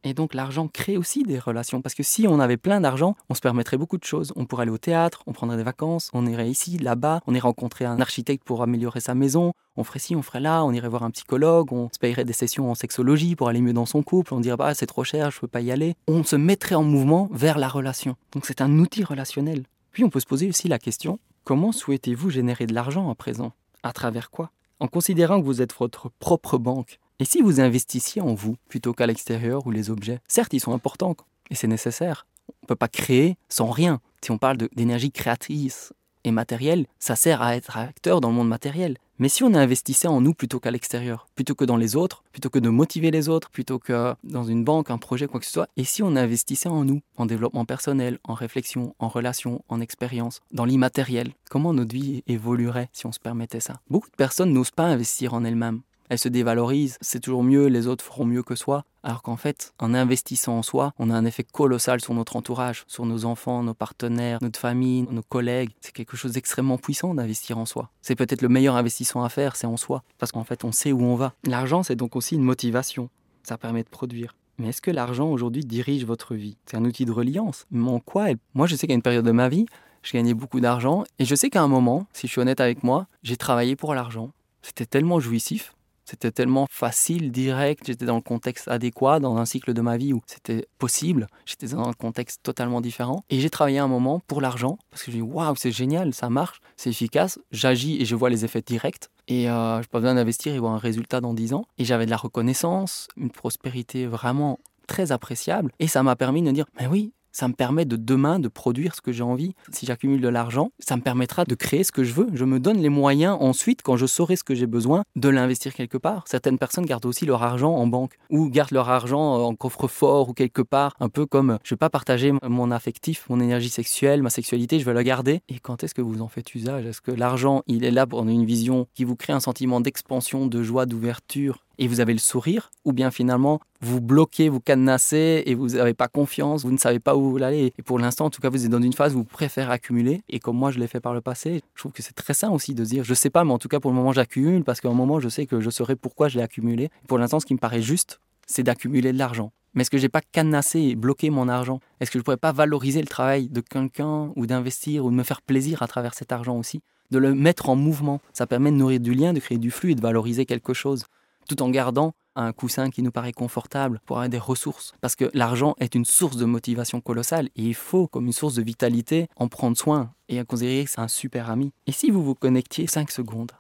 Et 0.05 0.15
donc 0.15 0.33
l'argent 0.33 0.69
crée 0.69 0.97
aussi 0.97 1.25
des 1.25 1.39
relations, 1.39 1.83
parce 1.83 1.95
que 1.95 2.05
si 2.05 2.29
on 2.29 2.39
avait 2.39 2.57
plein 2.57 2.81
d'argent, 2.81 3.17
on 3.29 3.35
se 3.35 3.41
permettrait 3.41 3.77
beaucoup 3.77 3.99
de 3.99 4.05
choses. 4.05 4.33
On 4.37 4.47
pourrait 4.47 4.63
aller 4.63 4.71
au 4.71 4.79
théâtre, 4.79 5.25
on 5.27 5.33
prendrait 5.33 5.57
des 5.57 5.65
vacances, 5.65 6.11
on 6.13 6.27
irait 6.27 6.49
ici, 6.49 6.79
là-bas, 6.79 7.21
on 7.27 7.35
irait 7.35 7.41
rencontrer 7.41 7.85
un 7.85 8.01
architecte 8.01 8.45
pour 8.45 8.63
améliorer 8.63 9.01
sa 9.01 9.15
maison, 9.15 9.53
on 9.77 9.85
ferait 9.85 9.99
ci, 9.99 10.15
on 10.15 10.23
ferait 10.23 10.41
là, 10.41 10.65
on 10.65 10.73
irait 10.73 10.89
voir 10.89 11.03
un 11.03 11.11
psychologue, 11.11 11.73
on 11.73 11.89
se 11.93 11.99
payerait 11.99 12.25
des 12.25 12.33
sessions 12.33 12.71
en 12.71 12.75
sexologie 12.75 13.35
pour 13.35 13.49
aller 13.49 13.61
mieux 13.61 13.73
dans 13.73 13.87
son 13.87 14.03
couple, 14.03 14.35
on 14.35 14.41
dirait 14.41 14.57
bah 14.57 14.75
c'est 14.75 14.87
trop 14.87 15.05
cher, 15.05 15.31
je 15.31 15.41
peux 15.41 15.49
pas 15.49 15.61
y 15.61 15.73
aller. 15.73 15.95
On 16.07 16.23
se 16.23 16.37
mettrait 16.37 16.77
en 16.77 16.85
mouvement 16.85 17.29
vers 17.33 17.59
la 17.59 17.69
relation. 17.69 18.15
Donc 18.33 18.47
c'est 18.47 18.61
un 18.61 18.79
outil 18.79 19.03
relationnel. 19.03 19.65
Puis 19.91 20.05
on 20.05 20.11
peut 20.11 20.21
se 20.21 20.27
poser 20.27 20.49
aussi 20.49 20.69
la 20.69 20.79
question, 20.79 21.19
comment 21.43 21.73
souhaitez-vous 21.73 22.31
générer 22.31 22.67
de 22.67 22.75
l'argent 22.75 23.11
à 23.11 23.15
présent? 23.17 23.53
À 23.83 23.93
travers 23.93 24.31
quoi? 24.31 24.51
En 24.81 24.87
considérant 24.87 25.41
que 25.41 25.47
vous 25.47 25.61
êtes 25.61 25.75
votre 25.77 26.09
propre 26.21 26.57
banque, 26.57 27.01
et 27.21 27.25
si 27.25 27.43
vous 27.43 27.61
investissiez 27.61 28.23
en 28.23 28.35
vous 28.35 28.57
plutôt 28.69 28.93
qu'à 28.93 29.07
l'extérieur 29.07 29.67
ou 29.67 29.71
les 29.71 29.91
objets? 29.91 30.21
Certes, 30.29 30.53
ils 30.53 30.61
sont 30.61 30.73
importants 30.73 31.17
et 31.51 31.55
c'est 31.55 31.67
nécessaire. 31.67 32.27
On 32.49 32.65
ne 32.65 32.67
peut 32.69 32.77
pas 32.77 32.89
créer 32.89 33.37
sans 33.49 33.71
rien. 33.71 34.01
Si 34.23 34.31
on 34.31 34.39
parle 34.39 34.57
d'énergie 34.73 35.11
créatrice 35.11 35.93
et 36.25 36.31
matérielle, 36.31 36.87
ça 36.99 37.17
sert 37.17 37.43
à 37.43 37.57
être 37.57 37.77
acteur 37.77 38.21
dans 38.21 38.29
le 38.29 38.35
monde 38.35 38.49
matériel. 38.49 38.99
Mais 39.19 39.29
si 39.29 39.43
on 39.43 39.53
investissait 39.55 40.07
en 40.07 40.21
nous 40.21 40.33
plutôt 40.33 40.61
qu'à 40.61 40.71
l'extérieur, 40.71 41.27
plutôt 41.35 41.57
que 41.57 41.65
dans 41.65 41.77
les 41.77 41.97
autres, 41.97 42.23
plutôt 42.31 42.51
que 42.51 42.61
de 42.61 42.69
motiver 42.69 43.11
les 43.11 43.29
autres, 43.29 43.51
plutôt 43.51 43.81
que 43.81 44.15
dans 44.23 44.45
une 44.45 44.63
banque, 44.63 44.91
un 44.91 44.99
projet, 44.99 45.27
quoi 45.27 45.41
que 45.41 45.47
ce 45.47 45.53
soit, 45.53 45.69
et 45.77 45.83
si 45.83 46.05
on 46.05 46.15
investissait 46.15 46.69
en 46.69 46.85
nous, 46.85 47.01
en 47.17 47.27
développement 47.27 47.65
personnel, 47.65 48.21
en 48.23 48.35
réflexion, 48.35 48.95
en 49.01 49.09
relation, 49.09 49.65
en 49.69 49.81
expérience, 49.81 50.39
dans 50.53 50.65
l'immatériel, 50.65 51.33
comment 51.51 51.75
notre 51.75 51.95
vie 51.95 52.23
évoluerait 52.29 52.91
si 52.93 53.07
on 53.07 53.13
se 53.13 53.19
permettait 53.19 53.59
ça? 53.59 53.81
Beaucoup 53.91 54.11
de 54.11 54.15
personnes 54.15 54.53
n'osent 54.53 54.71
pas 54.71 54.87
investir 54.87 55.35
en 55.35 55.45
elles-mêmes 55.45 55.81
elle 56.09 56.19
se 56.19 56.29
dévalorise, 56.29 56.97
c'est 57.01 57.21
toujours 57.21 57.43
mieux, 57.43 57.67
les 57.67 57.87
autres 57.87 58.05
feront 58.05 58.25
mieux 58.25 58.43
que 58.43 58.55
soi. 58.55 58.85
Alors 59.03 59.23
qu'en 59.23 59.37
fait, 59.37 59.73
en 59.79 59.95
investissant 59.95 60.59
en 60.59 60.63
soi, 60.63 60.93
on 60.99 61.11
a 61.11 61.15
un 61.15 61.25
effet 61.25 61.45
colossal 61.45 62.01
sur 62.01 62.15
notre 62.15 62.37
entourage, 62.37 62.85
sur 62.87 63.07
nos 63.07 63.25
enfants, 63.25 63.63
nos 63.63 63.75
partenaires, 63.75 64.39
notre 64.43 64.59
famille, 64.59 65.07
nos 65.11 65.23
collègues. 65.23 65.71
C'est 65.81 65.93
quelque 65.93 66.17
chose 66.17 66.33
d'extrêmement 66.33 66.79
puissant 66.79 67.15
d'investir 67.15 67.59
en 67.59 67.67
soi. 67.67 67.91
C'est 68.03 68.17
peut-être 68.17 68.43
le 68.43 68.49
meilleur 68.49 68.77
investissement 68.77 69.25
à 69.25 69.29
faire, 69.29 69.57
c'est 69.57 69.67
en 69.67 69.77
soi, 69.77 70.03
parce 70.19 70.33
qu'en 70.33 70.45
fait, 70.45 70.65
on 70.65 70.73
sait 70.73 70.93
où 70.93 71.03
on 71.03 71.15
va. 71.15 71.35
L'argent, 71.45 71.83
c'est 71.83 71.97
donc 71.97 72.17
aussi 72.17 72.35
une 72.35 72.43
motivation. 72.43 73.09
Ça 73.43 73.57
permet 73.57 73.83
de 73.83 73.89
produire. 73.89 74.35
Mais 74.59 74.69
est-ce 74.69 74.83
que 74.83 74.91
l'argent 74.91 75.31
aujourd'hui 75.31 75.65
dirige 75.65 76.05
votre 76.05 76.35
vie? 76.35 76.57
C'est 76.67 76.77
un 76.77 76.85
outil 76.85 77.05
de 77.05 77.13
reliance. 77.13 77.67
Mais 77.71 77.89
en 77.89 78.01
quoi 78.01 78.27
Moi, 78.55 78.67
je 78.67 78.75
sais 78.75 78.87
qu'à 78.89 78.95
une 78.95 79.03
période 79.03 79.25
de 79.25 79.31
ma 79.31 79.49
vie, 79.49 79.67
je 80.03 80.13
gagnais 80.13 80.35
beaucoup 80.35 80.61
d'argent. 80.61 81.05
Et 81.19 81.25
je 81.25 81.35
sais 81.35 81.49
qu'à 81.49 81.63
un 81.63 81.69
moment, 81.69 82.07
si 82.13 82.27
je 82.27 82.33
suis 82.33 82.41
honnête 82.41 82.61
avec 82.61 82.83
moi, 82.83 83.07
j'ai 83.23 83.37
travaillé 83.37 83.77
pour 83.77 83.95
l'argent. 83.95 84.33
C'était 84.63 84.87
tellement 84.87 85.21
jouissif. 85.21 85.75
C'était 86.09 86.31
tellement 86.31 86.67
facile, 86.71 87.31
direct, 87.31 87.85
j'étais 87.87 88.07
dans 88.07 88.17
le 88.17 88.23
contexte 88.23 88.67
adéquat, 88.67 89.21
dans 89.21 89.37
un 89.37 89.45
cycle 89.45 89.75
de 89.75 89.83
ma 89.83 89.99
vie 89.99 90.15
où 90.15 90.23
c'était 90.27 90.67
possible, 90.79 91.27
j'étais 91.45 91.67
dans 91.67 91.87
un 91.87 91.93
contexte 91.93 92.43
totalement 92.43 92.81
différent. 92.81 93.25
Et 93.29 93.41
j'ai 93.41 93.51
travaillé 93.51 93.79
un 93.79 93.89
moment 93.89 94.23
pour 94.27 94.41
l'argent, 94.41 94.79
parce 94.91 95.03
que 95.03 95.13
j'ai 95.13 95.19
dit, 95.19 95.23
waouh, 95.23 95.55
c'est 95.57 95.71
génial, 95.71 96.15
ça 96.15 96.31
marche, 96.31 96.63
c'est 96.79 96.89
efficace, 96.89 97.39
j'agis 97.53 98.01
et 98.01 98.07
je 98.07 98.15
vois 98.15 98.31
les 98.31 98.47
effets 98.47 98.63
directs. 98.63 99.11
Et 99.27 99.51
euh, 99.51 99.83
je 99.83 99.89
pas 99.89 99.99
besoin 99.99 100.15
d'investir 100.15 100.55
et 100.55 100.59
voir 100.59 100.73
un 100.73 100.79
résultat 100.79 101.21
dans 101.21 101.35
10 101.35 101.53
ans. 101.53 101.67
Et 101.77 101.85
j'avais 101.85 102.07
de 102.07 102.11
la 102.11 102.17
reconnaissance, 102.17 103.09
une 103.19 103.31
prospérité 103.31 104.07
vraiment 104.07 104.61
très 104.87 105.13
appréciable. 105.13 105.73
Et 105.79 105.89
ça 105.89 106.03
m'a 106.03 106.17
permis 106.17 106.41
de 106.41 106.47
me 106.47 106.53
dire, 106.53 106.65
mais 106.81 106.87
oui, 106.87 107.13
ça 107.39 107.47
me 107.47 107.53
permet 107.53 107.85
de 107.85 107.95
demain 107.95 108.41
de 108.41 108.49
produire 108.49 108.97
ce 108.97 109.01
que 109.01 109.13
j'ai 109.13 109.23
envie. 109.23 109.55
Si 109.71 109.87
j'accumule 109.87 110.21
de 110.21 110.27
l'argent, 110.27 110.73
ça 110.81 110.97
me 110.97 111.03
permettra 111.03 111.45
de 111.45 111.55
créer 111.55 111.85
ce 111.85 111.93
que 111.93 112.03
je 112.03 112.13
veux. 112.13 112.27
Je 112.33 112.45
me 112.45 112.59
donne 112.59 112.79
les 112.79 112.89
moyens 112.89 113.37
ensuite, 113.39 113.83
quand 113.83 113.97
je 113.97 114.07
saurai 114.07 114.35
ce 114.35 114.43
que 114.43 114.57
j'ai 114.57 114.67
besoin, 114.67 115.05
de 115.15 115.29
l'investir 115.29 115.73
quelque 115.73 115.99
part. 115.99 116.25
Certaines 116.27 116.59
personnes 116.59 116.85
gardent 116.85 117.07
aussi 117.07 117.27
leur 117.27 117.45
argent 117.45 117.73
en 117.73 117.87
banque 117.87 118.19
ou 118.29 118.51
gardent 118.51 118.73
leur 118.73 118.89
argent 118.89 119.21
en 119.21 119.55
coffre-fort 119.55 120.31
ou 120.31 120.33
quelque 120.33 120.63
part, 120.63 120.97
un 120.99 121.09
peu 121.09 121.27
comme 121.27 121.59
je 121.63 121.75
ne 121.75 121.77
vais 121.77 121.79
pas 121.79 121.91
partager 121.91 122.33
mon 122.43 122.73
affectif, 122.73 123.27
mon 123.29 123.39
énergie 123.39 123.71
sexuelle, 123.71 124.21
ma 124.21 124.31
sexualité, 124.31 124.81
je 124.81 124.85
vais 124.85 124.95
la 124.95 125.05
garder. 125.05 125.41
Et 125.49 125.61
quand 125.61 125.85
est-ce 125.85 125.95
que 125.95 126.03
vous 126.03 126.23
en 126.23 126.29
faites 126.29 126.57
usage? 126.57 126.87
Est-ce 126.87 127.01
que 127.01 127.13
l'argent, 127.13 127.63
il 127.69 127.85
est 127.85 127.93
là 127.93 128.05
pour 128.05 128.25
une 128.25 128.47
vision 128.47 128.89
qui 128.95 129.05
vous 129.05 129.15
crée 129.15 129.33
un 129.33 129.39
sentiment 129.39 129.81
d'expansion, 129.81 130.49
de 130.49 130.65
joie, 130.65 130.87
d'ouverture? 130.87 131.68
Et 131.79 131.89
vous 131.89 132.01
avez 132.01 132.13
le 132.13 132.19
sourire, 132.19 132.71
ou 132.85 132.93
bien 132.93 133.11
finalement 133.11 133.61
vous 133.81 134.01
bloquez, 134.01 134.49
vous 134.49 134.61
cadenassez 134.61 135.45
et 135.47 135.55
vous 135.55 135.69
n'avez 135.69 135.95
pas 135.95 136.09
confiance, 136.09 136.65
vous 136.65 136.73
ne 136.73 136.79
savez 136.79 136.99
pas 136.99 137.17
où 137.17 137.31
vous 137.31 137.43
allez. 137.43 137.73
Et 137.79 137.83
pour 137.83 137.99
l'instant, 137.99 138.27
en 138.27 138.31
tout 138.31 138.41
cas, 138.41 138.51
vous 138.51 138.65
êtes 138.65 138.71
dans 138.71 138.83
une 138.83 138.93
phase 138.93 139.15
où 139.15 139.19
vous 139.19 139.25
préférez 139.25 139.73
accumuler. 139.73 140.23
Et 140.29 140.41
comme 140.41 140.57
moi, 140.57 140.71
je 140.71 140.79
l'ai 140.79 140.89
fait 140.89 141.01
par 141.01 141.15
le 141.15 141.21
passé, 141.21 141.63
je 141.75 141.81
trouve 141.81 141.93
que 141.93 142.03
c'est 142.03 142.15
très 142.15 142.35
sain 142.35 142.51
aussi 142.51 142.75
de 142.75 142.85
dire, 142.85 143.05
je 143.05 143.15
sais 143.15 143.31
pas, 143.31 143.45
mais 143.45 143.53
en 143.53 143.59
tout 143.59 143.69
cas, 143.69 143.79
pour 143.81 143.91
le 143.91 143.97
moment, 143.97 144.13
j'accumule 144.13 144.65
parce 144.65 144.81
qu'à 144.81 144.89
un 144.89 144.95
moment, 144.95 145.21
je 145.21 145.29
sais 145.29 145.47
que 145.47 145.61
je 145.61 145.71
saurai 145.71 145.97
pourquoi 145.97 146.29
je 146.29 146.37
l'ai 146.37 146.43
accumulé. 146.43 146.91
Pour 147.07 147.19
l'instant, 147.19 147.39
ce 147.41 147.47
qui 147.47 147.55
me 147.55 147.59
paraît 147.59 147.83
juste, 147.83 148.21
c'est 148.47 148.63
d'accumuler 148.63 149.13
de 149.13 149.19
l'argent. 149.19 149.53
Mais 149.75 149.83
est-ce 149.83 149.91
que 149.91 149.99
j'ai 149.99 150.09
pas 150.09 150.23
cadenassé 150.33 150.81
et 150.81 150.97
bloqué 150.97 151.31
mon 151.31 151.49
argent? 151.49 151.79
Est-ce 152.01 152.11
que 152.11 152.19
je 152.19 152.25
pourrais 152.25 152.37
pas 152.37 152.53
valoriser 152.53 153.01
le 153.01 153.07
travail 153.07 153.49
de 153.49 153.61
quelqu'un 153.61 154.33
ou 154.35 154.47
d'investir 154.47 155.05
ou 155.05 155.11
de 155.11 155.15
me 155.15 155.23
faire 155.23 155.43
plaisir 155.43 155.83
à 155.83 155.87
travers 155.87 156.15
cet 156.15 156.33
argent 156.33 156.57
aussi? 156.57 156.81
De 157.11 157.19
le 157.19 157.35
mettre 157.35 157.69
en 157.69 157.77
mouvement. 157.77 158.21
Ça 158.33 158.47
permet 158.47 158.71
de 158.71 158.77
nourrir 158.77 158.99
du 158.99 159.15
lien, 159.15 159.33
de 159.33 159.41
créer 159.41 159.59
du 159.59 159.71
flux 159.71 159.93
et 159.93 159.95
de 159.95 160.01
valoriser 160.01 160.47
quelque 160.47 160.75
chose 160.75 161.05
tout 161.49 161.63
en 161.63 161.71
gardant 161.71 162.15
un 162.37 162.53
coussin 162.53 162.91
qui 162.91 163.03
nous 163.03 163.11
paraît 163.11 163.33
confortable 163.33 164.01
pour 164.07 164.19
avoir 164.19 164.29
des 164.29 164.39
ressources. 164.39 164.95
Parce 165.01 165.17
que 165.17 165.29
l'argent 165.35 165.75
est 165.81 165.97
une 165.97 166.05
source 166.05 166.37
de 166.37 166.45
motivation 166.45 167.01
colossale 167.01 167.47
et 167.57 167.63
il 167.65 167.75
faut, 167.75 168.07
comme 168.07 168.27
une 168.27 168.33
source 168.33 168.55
de 168.55 168.63
vitalité, 168.63 169.27
en 169.37 169.49
prendre 169.49 169.77
soin 169.77 170.13
et 170.29 170.45
considérer 170.45 170.85
que 170.85 170.91
c'est 170.91 171.01
un 171.01 171.09
super 171.09 171.51
ami. 171.51 171.73
Et 171.89 171.93
si 171.93 172.11
vous 172.11 172.23
vous 172.23 172.37
connectiez 172.37 172.87
5 172.87 173.11
secondes 173.11 173.51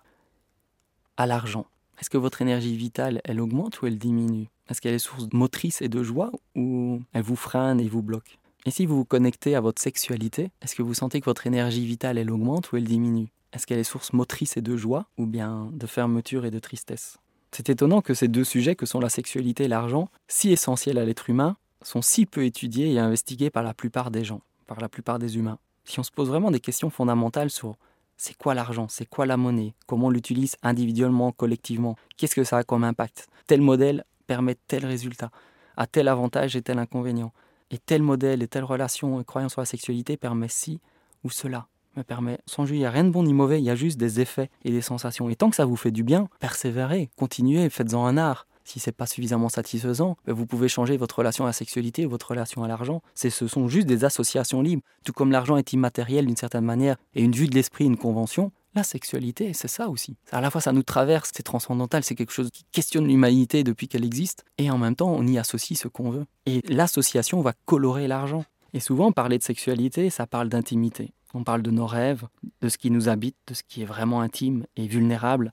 à 1.16 1.26
l'argent, 1.26 1.66
est-ce 2.00 2.10
que 2.10 2.18
votre 2.18 2.40
énergie 2.42 2.76
vitale, 2.76 3.20
elle 3.24 3.40
augmente 3.40 3.82
ou 3.82 3.86
elle 3.86 3.98
diminue? 3.98 4.48
Est-ce 4.68 4.80
qu'elle 4.80 4.94
est 4.94 5.00
source 5.00 5.26
motrice 5.32 5.82
et 5.82 5.88
de 5.88 6.04
joie 6.04 6.30
ou 6.54 7.00
elle 7.12 7.22
vous 7.22 7.36
freine 7.36 7.80
et 7.80 7.88
vous 7.88 8.02
bloque? 8.02 8.38
Et 8.66 8.70
si 8.70 8.86
vous 8.86 8.96
vous 8.96 9.04
connectez 9.04 9.56
à 9.56 9.60
votre 9.60 9.82
sexualité, 9.82 10.50
est-ce 10.62 10.76
que 10.76 10.82
vous 10.82 10.94
sentez 10.94 11.20
que 11.20 11.24
votre 11.24 11.46
énergie 11.46 11.86
vitale, 11.86 12.18
elle 12.18 12.30
augmente 12.30 12.70
ou 12.70 12.76
elle 12.76 12.84
diminue? 12.84 13.28
Est-ce 13.52 13.66
qu'elle 13.66 13.78
est 13.78 13.84
source 13.84 14.12
motrice 14.12 14.56
et 14.56 14.60
de 14.62 14.76
joie 14.76 15.06
ou 15.16 15.26
bien 15.26 15.70
de 15.72 15.86
fermeture 15.86 16.44
et 16.44 16.50
de 16.50 16.58
tristesse? 16.58 17.18
C'est 17.52 17.70
étonnant 17.70 18.02
que 18.02 18.14
ces 18.14 18.28
deux 18.28 18.44
sujets, 18.44 18.76
que 18.76 18.86
sont 18.86 19.00
la 19.00 19.08
sexualité 19.08 19.64
et 19.64 19.68
l'argent, 19.68 20.08
si 20.28 20.50
essentiels 20.50 20.98
à 20.98 21.04
l'être 21.04 21.30
humain, 21.30 21.56
sont 21.82 22.02
si 22.02 22.26
peu 22.26 22.44
étudiés 22.44 22.92
et 22.92 22.98
investigués 22.98 23.50
par 23.50 23.62
la 23.62 23.74
plupart 23.74 24.10
des 24.10 24.24
gens, 24.24 24.42
par 24.66 24.80
la 24.80 24.88
plupart 24.88 25.18
des 25.18 25.36
humains. 25.36 25.58
Si 25.84 25.98
on 25.98 26.02
se 26.02 26.10
pose 26.10 26.28
vraiment 26.28 26.50
des 26.50 26.60
questions 26.60 26.90
fondamentales 26.90 27.50
sur 27.50 27.76
c'est 28.16 28.36
quoi 28.36 28.54
l'argent, 28.54 28.88
c'est 28.88 29.06
quoi 29.06 29.26
la 29.26 29.36
monnaie, 29.36 29.74
comment 29.86 30.08
on 30.08 30.10
l'utilise 30.10 30.56
individuellement, 30.62 31.32
collectivement, 31.32 31.96
qu'est-ce 32.16 32.34
que 32.34 32.44
ça 32.44 32.58
a 32.58 32.64
comme 32.64 32.84
impact, 32.84 33.28
tel 33.46 33.60
modèle 33.60 34.04
permet 34.26 34.56
tel 34.66 34.84
résultat, 34.84 35.30
a 35.76 35.86
tel 35.86 36.08
avantage 36.08 36.56
et 36.56 36.62
tel 36.62 36.78
inconvénient, 36.78 37.32
et 37.70 37.78
tel 37.78 38.02
modèle 38.02 38.42
et 38.42 38.48
telle 38.48 38.64
relation 38.64 39.20
et 39.20 39.24
croyance 39.24 39.52
sur 39.52 39.60
la 39.60 39.66
sexualité 39.66 40.16
permet 40.16 40.48
ci 40.48 40.80
ou 41.22 41.30
cela 41.30 41.68
me 41.96 42.02
permet, 42.02 42.38
sans 42.46 42.66
jus, 42.66 42.74
il 42.74 42.78
n'y 42.78 42.86
a 42.86 42.90
rien 42.90 43.04
de 43.04 43.10
bon 43.10 43.22
ni 43.22 43.32
mauvais, 43.32 43.60
il 43.60 43.64
y 43.64 43.70
a 43.70 43.74
juste 43.74 43.98
des 43.98 44.20
effets 44.20 44.50
et 44.64 44.70
des 44.70 44.80
sensations. 44.80 45.28
Et 45.28 45.36
tant 45.36 45.50
que 45.50 45.56
ça 45.56 45.64
vous 45.64 45.76
fait 45.76 45.90
du 45.90 46.02
bien, 46.02 46.28
persévérez, 46.40 47.10
continuez, 47.16 47.68
faites-en 47.70 48.06
un 48.06 48.16
art. 48.16 48.46
Si 48.64 48.80
c'est 48.80 48.92
pas 48.92 49.06
suffisamment 49.06 49.48
satisfaisant, 49.48 50.18
ben, 50.26 50.34
vous 50.34 50.44
pouvez 50.44 50.68
changer 50.68 50.98
votre 50.98 51.18
relation 51.18 51.44
à 51.44 51.46
la 51.46 51.52
sexualité, 51.54 52.04
votre 52.04 52.28
relation 52.28 52.62
à 52.64 52.68
l'argent. 52.68 53.00
Ce 53.14 53.30
sont 53.30 53.66
juste 53.66 53.86
des 53.86 54.04
associations 54.04 54.60
libres. 54.60 54.82
Tout 55.04 55.14
comme 55.14 55.32
l'argent 55.32 55.56
est 55.56 55.72
immatériel 55.72 56.26
d'une 56.26 56.36
certaine 56.36 56.66
manière 56.66 56.96
et 57.14 57.22
une 57.22 57.32
vue 57.32 57.46
de 57.46 57.54
l'esprit, 57.54 57.86
une 57.86 57.96
convention, 57.96 58.52
la 58.74 58.82
sexualité, 58.82 59.54
c'est 59.54 59.68
ça 59.68 59.88
aussi. 59.88 60.16
À 60.30 60.40
la 60.40 60.50
fois, 60.50 60.60
ça 60.60 60.72
nous 60.72 60.82
traverse, 60.82 61.32
c'est 61.34 61.42
transcendantal, 61.42 62.04
c'est 62.04 62.14
quelque 62.14 62.32
chose 62.32 62.50
qui 62.52 62.64
questionne 62.70 63.08
l'humanité 63.08 63.64
depuis 63.64 63.88
qu'elle 63.88 64.04
existe, 64.04 64.44
et 64.58 64.70
en 64.70 64.78
même 64.78 64.94
temps, 64.94 65.10
on 65.10 65.26
y 65.26 65.38
associe 65.38 65.78
ce 65.78 65.88
qu'on 65.88 66.10
veut. 66.10 66.26
Et 66.46 66.62
l'association 66.68 67.40
va 67.40 67.54
colorer 67.64 68.06
l'argent. 68.06 68.44
Et 68.74 68.80
souvent, 68.80 69.12
parler 69.12 69.38
de 69.38 69.42
sexualité, 69.42 70.10
ça 70.10 70.26
parle 70.26 70.48
d'intimité. 70.48 71.12
On 71.34 71.44
parle 71.44 71.62
de 71.62 71.70
nos 71.70 71.86
rêves, 71.86 72.26
de 72.62 72.68
ce 72.68 72.78
qui 72.78 72.90
nous 72.90 73.08
habite, 73.08 73.36
de 73.46 73.54
ce 73.54 73.62
qui 73.62 73.82
est 73.82 73.86
vraiment 73.86 74.20
intime 74.20 74.64
et 74.76 74.86
vulnérable. 74.86 75.52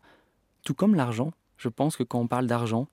Tout 0.64 0.74
comme 0.74 0.96
l'argent, 0.96 1.32
je 1.58 1.70
pense 1.70 1.98
que 1.98 2.04
quand 2.04 2.20
on 2.20 2.28
parle 2.28 2.48
d'argent, 2.48 2.88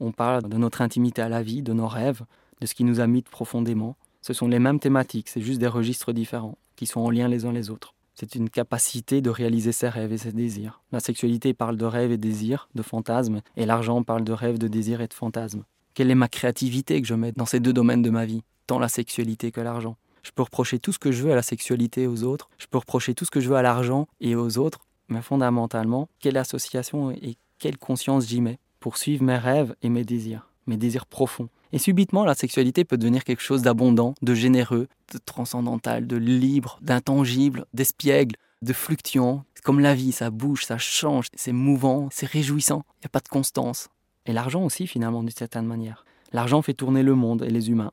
on 0.00 0.12
parle 0.12 0.48
de 0.48 0.56
notre 0.56 0.80
intimité 0.80 1.22
à 1.22 1.28
la 1.28 1.42
vie, 1.42 1.62
de 1.62 1.72
nos 1.72 1.88
rêves, 1.88 2.22
de 2.60 2.66
ce 2.66 2.74
qui 2.74 2.84
nous 2.84 3.00
habite 3.00 3.28
profondément. 3.28 3.96
Ce 4.22 4.32
sont 4.32 4.48
les 4.48 4.58
mêmes 4.58 4.80
thématiques, 4.80 5.28
c'est 5.28 5.40
juste 5.40 5.60
des 5.60 5.66
registres 5.66 6.12
différents, 6.12 6.58
qui 6.76 6.86
sont 6.86 7.00
en 7.00 7.10
lien 7.10 7.28
les 7.28 7.44
uns 7.44 7.52
les 7.52 7.70
autres. 7.70 7.94
C'est 8.14 8.34
une 8.34 8.50
capacité 8.50 9.20
de 9.20 9.30
réaliser 9.30 9.70
ses 9.70 9.88
rêves 9.88 10.12
et 10.12 10.18
ses 10.18 10.32
désirs. 10.32 10.82
La 10.90 11.00
sexualité 11.00 11.54
parle 11.54 11.76
de 11.76 11.84
rêves 11.84 12.10
et 12.10 12.16
désirs, 12.16 12.68
de 12.74 12.82
fantasmes, 12.82 13.42
et 13.56 13.64
l'argent 13.64 14.02
parle 14.02 14.24
de 14.24 14.32
rêves, 14.32 14.58
de 14.58 14.66
désirs 14.66 15.00
et 15.00 15.06
de 15.06 15.14
fantasmes. 15.14 15.64
Quelle 15.94 16.10
est 16.10 16.16
ma 16.16 16.28
créativité 16.28 17.00
que 17.00 17.06
je 17.06 17.14
mets 17.14 17.32
dans 17.32 17.46
ces 17.46 17.60
deux 17.60 17.72
domaines 17.72 18.02
de 18.02 18.10
ma 18.10 18.26
vie, 18.26 18.42
tant 18.66 18.78
la 18.78 18.88
sexualité 18.88 19.52
que 19.52 19.60
l'argent? 19.60 19.96
Je 20.28 20.32
peux 20.34 20.42
reprocher 20.42 20.78
tout 20.78 20.92
ce 20.92 20.98
que 20.98 21.10
je 21.10 21.22
veux 21.22 21.32
à 21.32 21.36
la 21.36 21.42
sexualité 21.42 22.06
aux 22.06 22.22
autres. 22.22 22.50
Je 22.58 22.66
peux 22.66 22.76
reprocher 22.76 23.14
tout 23.14 23.24
ce 23.24 23.30
que 23.30 23.40
je 23.40 23.48
veux 23.48 23.56
à 23.56 23.62
l'argent 23.62 24.06
et 24.20 24.36
aux 24.36 24.58
autres. 24.58 24.80
Mais 25.08 25.22
fondamentalement, 25.22 26.10
quelle 26.20 26.36
association 26.36 27.10
et 27.10 27.38
quelle 27.58 27.78
conscience 27.78 28.26
j'y 28.26 28.42
mets 28.42 28.58
pour 28.78 28.98
suivre 28.98 29.24
mes 29.24 29.38
rêves 29.38 29.74
et 29.80 29.88
mes 29.88 30.04
désirs, 30.04 30.50
mes 30.66 30.76
désirs 30.76 31.06
profonds. 31.06 31.48
Et 31.72 31.78
subitement, 31.78 32.26
la 32.26 32.34
sexualité 32.34 32.84
peut 32.84 32.98
devenir 32.98 33.24
quelque 33.24 33.40
chose 33.40 33.62
d'abondant, 33.62 34.14
de 34.20 34.34
généreux, 34.34 34.88
de 35.14 35.18
transcendantal, 35.18 36.06
de 36.06 36.16
libre, 36.16 36.78
d'intangible, 36.82 37.64
d'espiègle, 37.72 38.36
de 38.60 38.74
fluctuant. 38.74 39.44
Comme 39.64 39.80
la 39.80 39.94
vie, 39.94 40.12
ça 40.12 40.28
bouge, 40.28 40.66
ça 40.66 40.76
change, 40.76 41.28
c'est 41.34 41.52
mouvant, 41.52 42.08
c'est 42.12 42.28
réjouissant, 42.28 42.84
il 42.96 43.04
n'y 43.04 43.06
a 43.06 43.08
pas 43.08 43.20
de 43.20 43.28
constance. 43.28 43.88
Et 44.26 44.34
l'argent 44.34 44.62
aussi, 44.62 44.86
finalement, 44.86 45.22
d'une 45.22 45.30
certaine 45.30 45.66
manière. 45.66 46.04
L'argent 46.32 46.60
fait 46.60 46.74
tourner 46.74 47.02
le 47.02 47.14
monde 47.14 47.42
et 47.42 47.50
les 47.50 47.70
humains 47.70 47.92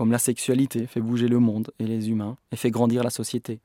comme 0.00 0.12
la 0.12 0.18
sexualité 0.18 0.86
fait 0.86 1.02
bouger 1.02 1.28
le 1.28 1.40
monde 1.40 1.72
et 1.78 1.84
les 1.84 2.08
humains 2.08 2.38
et 2.52 2.56
fait 2.56 2.70
grandir 2.70 3.02
la 3.02 3.10
société. 3.10 3.60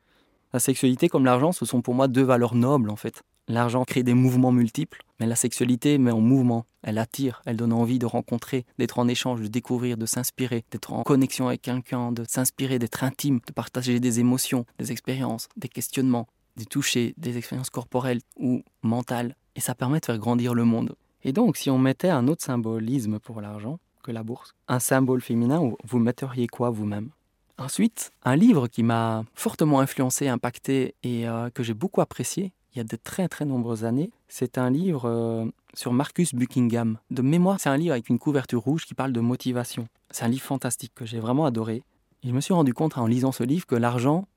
La 0.52 0.60
sexualité 0.60 1.08
comme 1.08 1.24
l'argent, 1.24 1.54
ce 1.54 1.64
sont 1.64 1.82
pour 1.82 1.94
moi 1.94 2.10
deux 2.10 2.24
valeurs 2.24 2.56
nobles 2.56 2.90
en 2.90 2.98
fait. 2.98 3.24
L'argent 3.48 3.86
crée 3.86 4.04
des 4.04 4.14
mouvements 4.14 4.52
multiples, 4.52 5.06
mais 5.18 5.28
la 5.28 5.38
sexualité 5.38 5.98
met 5.98 6.12
en 6.12 6.20
mouvement, 6.20 6.66
elle 6.82 6.98
attire, 6.98 7.42
elle 7.46 7.56
donne 7.56 7.72
envie 7.72 8.00
de 8.00 8.06
rencontrer, 8.06 8.66
d'être 8.78 9.00
en 9.00 9.08
échange, 9.08 9.40
de 9.40 9.48
découvrir, 9.48 9.96
de 9.96 10.06
s'inspirer, 10.06 10.66
d'être 10.72 10.92
en 10.92 11.04
connexion 11.04 11.48
avec 11.48 11.62
quelqu'un, 11.62 12.12
de 12.12 12.26
s'inspirer, 12.28 12.80
d'être 12.80 13.06
intime, 13.06 13.40
de 13.48 13.54
partager 13.54 14.02
des 14.02 14.20
émotions, 14.20 14.66
des 14.78 14.92
expériences, 14.92 15.48
des 15.56 15.70
questionnements, 15.70 16.28
des 16.58 16.66
touchés, 16.66 17.14
des 17.16 17.38
expériences 17.38 17.70
corporelles 17.70 18.20
ou 18.36 18.62
mentales. 18.84 19.38
Et 19.56 19.62
ça 19.62 19.74
permet 19.74 20.02
de 20.02 20.06
faire 20.06 20.18
grandir 20.18 20.54
le 20.54 20.66
monde. 20.66 20.98
Et 21.24 21.32
donc, 21.32 21.56
si 21.56 21.70
on 21.70 21.80
mettait 21.80 22.10
un 22.10 22.28
autre 22.28 22.44
symbolisme 22.44 23.20
pour 23.20 23.40
l'argent, 23.40 23.80
la 24.12 24.24
bourse. 24.24 24.54
Un 24.68 24.80
symbole 24.80 25.22
féminin, 25.22 25.62
vous 25.84 26.00
metteriez 26.00 26.48
quoi 26.48 26.70
vous-même? 26.70 27.10
Ensuite, 27.58 28.12
un 28.24 28.36
livre 28.36 28.68
qui 28.68 28.84
m'a 28.84 29.24
fortement 29.34 29.80
influencé, 29.80 30.28
impacté 30.28 30.96
et 31.04 31.28
euh, 31.28 31.50
que 31.50 31.64
j'ai 31.64 31.74
beaucoup 31.74 32.02
apprécié 32.02 32.52
il 32.76 32.80
y 32.80 32.82
a 32.82 32.84
de 32.84 32.98
très 32.98 33.30
très 33.30 33.46
nombreuses 33.46 33.86
années, 33.86 34.12
c'est 34.28 34.58
un 34.58 34.70
livre 34.70 35.06
euh, 35.06 35.46
sur 35.74 35.94
Marcus 35.94 36.36
Buckingham. 36.36 36.98
De 37.10 37.22
mémoire, 37.22 37.58
c'est 37.60 37.70
un 37.70 37.78
livre 37.78 37.94
avec 37.94 38.10
une 38.10 38.20
couverture 38.20 38.62
rouge 38.62 38.86
qui 38.86 38.94
parle 38.94 39.14
de 39.14 39.22
motivation. 39.22 39.88
C'est 40.12 40.26
un 40.26 40.28
livre 40.28 40.44
fantastique 40.44 40.92
que 40.94 41.06
j'ai 41.06 41.20
vraiment 41.20 41.46
adoré. 41.46 41.84
Et 42.24 42.28
je 42.28 42.34
me 42.34 42.42
suis 42.42 42.54
rendu 42.54 42.74
compte 42.74 42.98
en 42.98 43.08
lisant 43.08 43.32
ce 43.32 43.44
livre 43.44 43.66
que 43.66 43.76
l'argent 43.76 44.28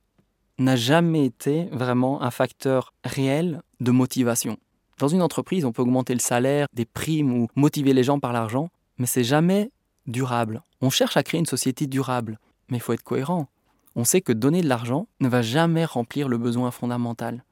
n'a 0.58 0.76
jamais 0.76 1.24
été 1.24 1.64
vraiment 1.72 2.22
un 2.22 2.30
facteur 2.30 2.92
réel 3.02 3.60
de 3.80 3.90
motivation. 3.90 4.56
Dans 4.98 5.08
une 5.08 5.22
entreprise, 5.22 5.64
on 5.64 5.72
peut 5.72 5.82
augmenter 5.82 6.14
le 6.14 6.20
salaire, 6.20 6.66
des 6.72 6.84
primes 6.84 7.32
ou 7.32 7.48
motiver 7.56 7.92
les 7.92 8.04
gens 8.04 8.20
par 8.20 8.32
l'argent, 8.32 8.68
mais 8.98 9.06
c'est 9.06 9.24
jamais 9.24 9.70
durable. 10.06 10.62
On 10.80 10.90
cherche 10.90 11.16
à 11.16 11.22
créer 11.22 11.38
une 11.38 11.46
société 11.46 11.86
durable, 11.86 12.38
mais 12.68 12.78
il 12.78 12.80
faut 12.80 12.92
être 12.92 13.02
cohérent. 13.02 13.48
On 13.96 14.04
sait 14.04 14.20
que 14.20 14.32
donner 14.32 14.62
de 14.62 14.68
l'argent 14.68 15.08
ne 15.20 15.28
va 15.28 15.42
jamais 15.42 15.84
remplir 15.84 16.28
le 16.28 16.38
besoin 16.38 16.70
fondamental, 16.70 17.44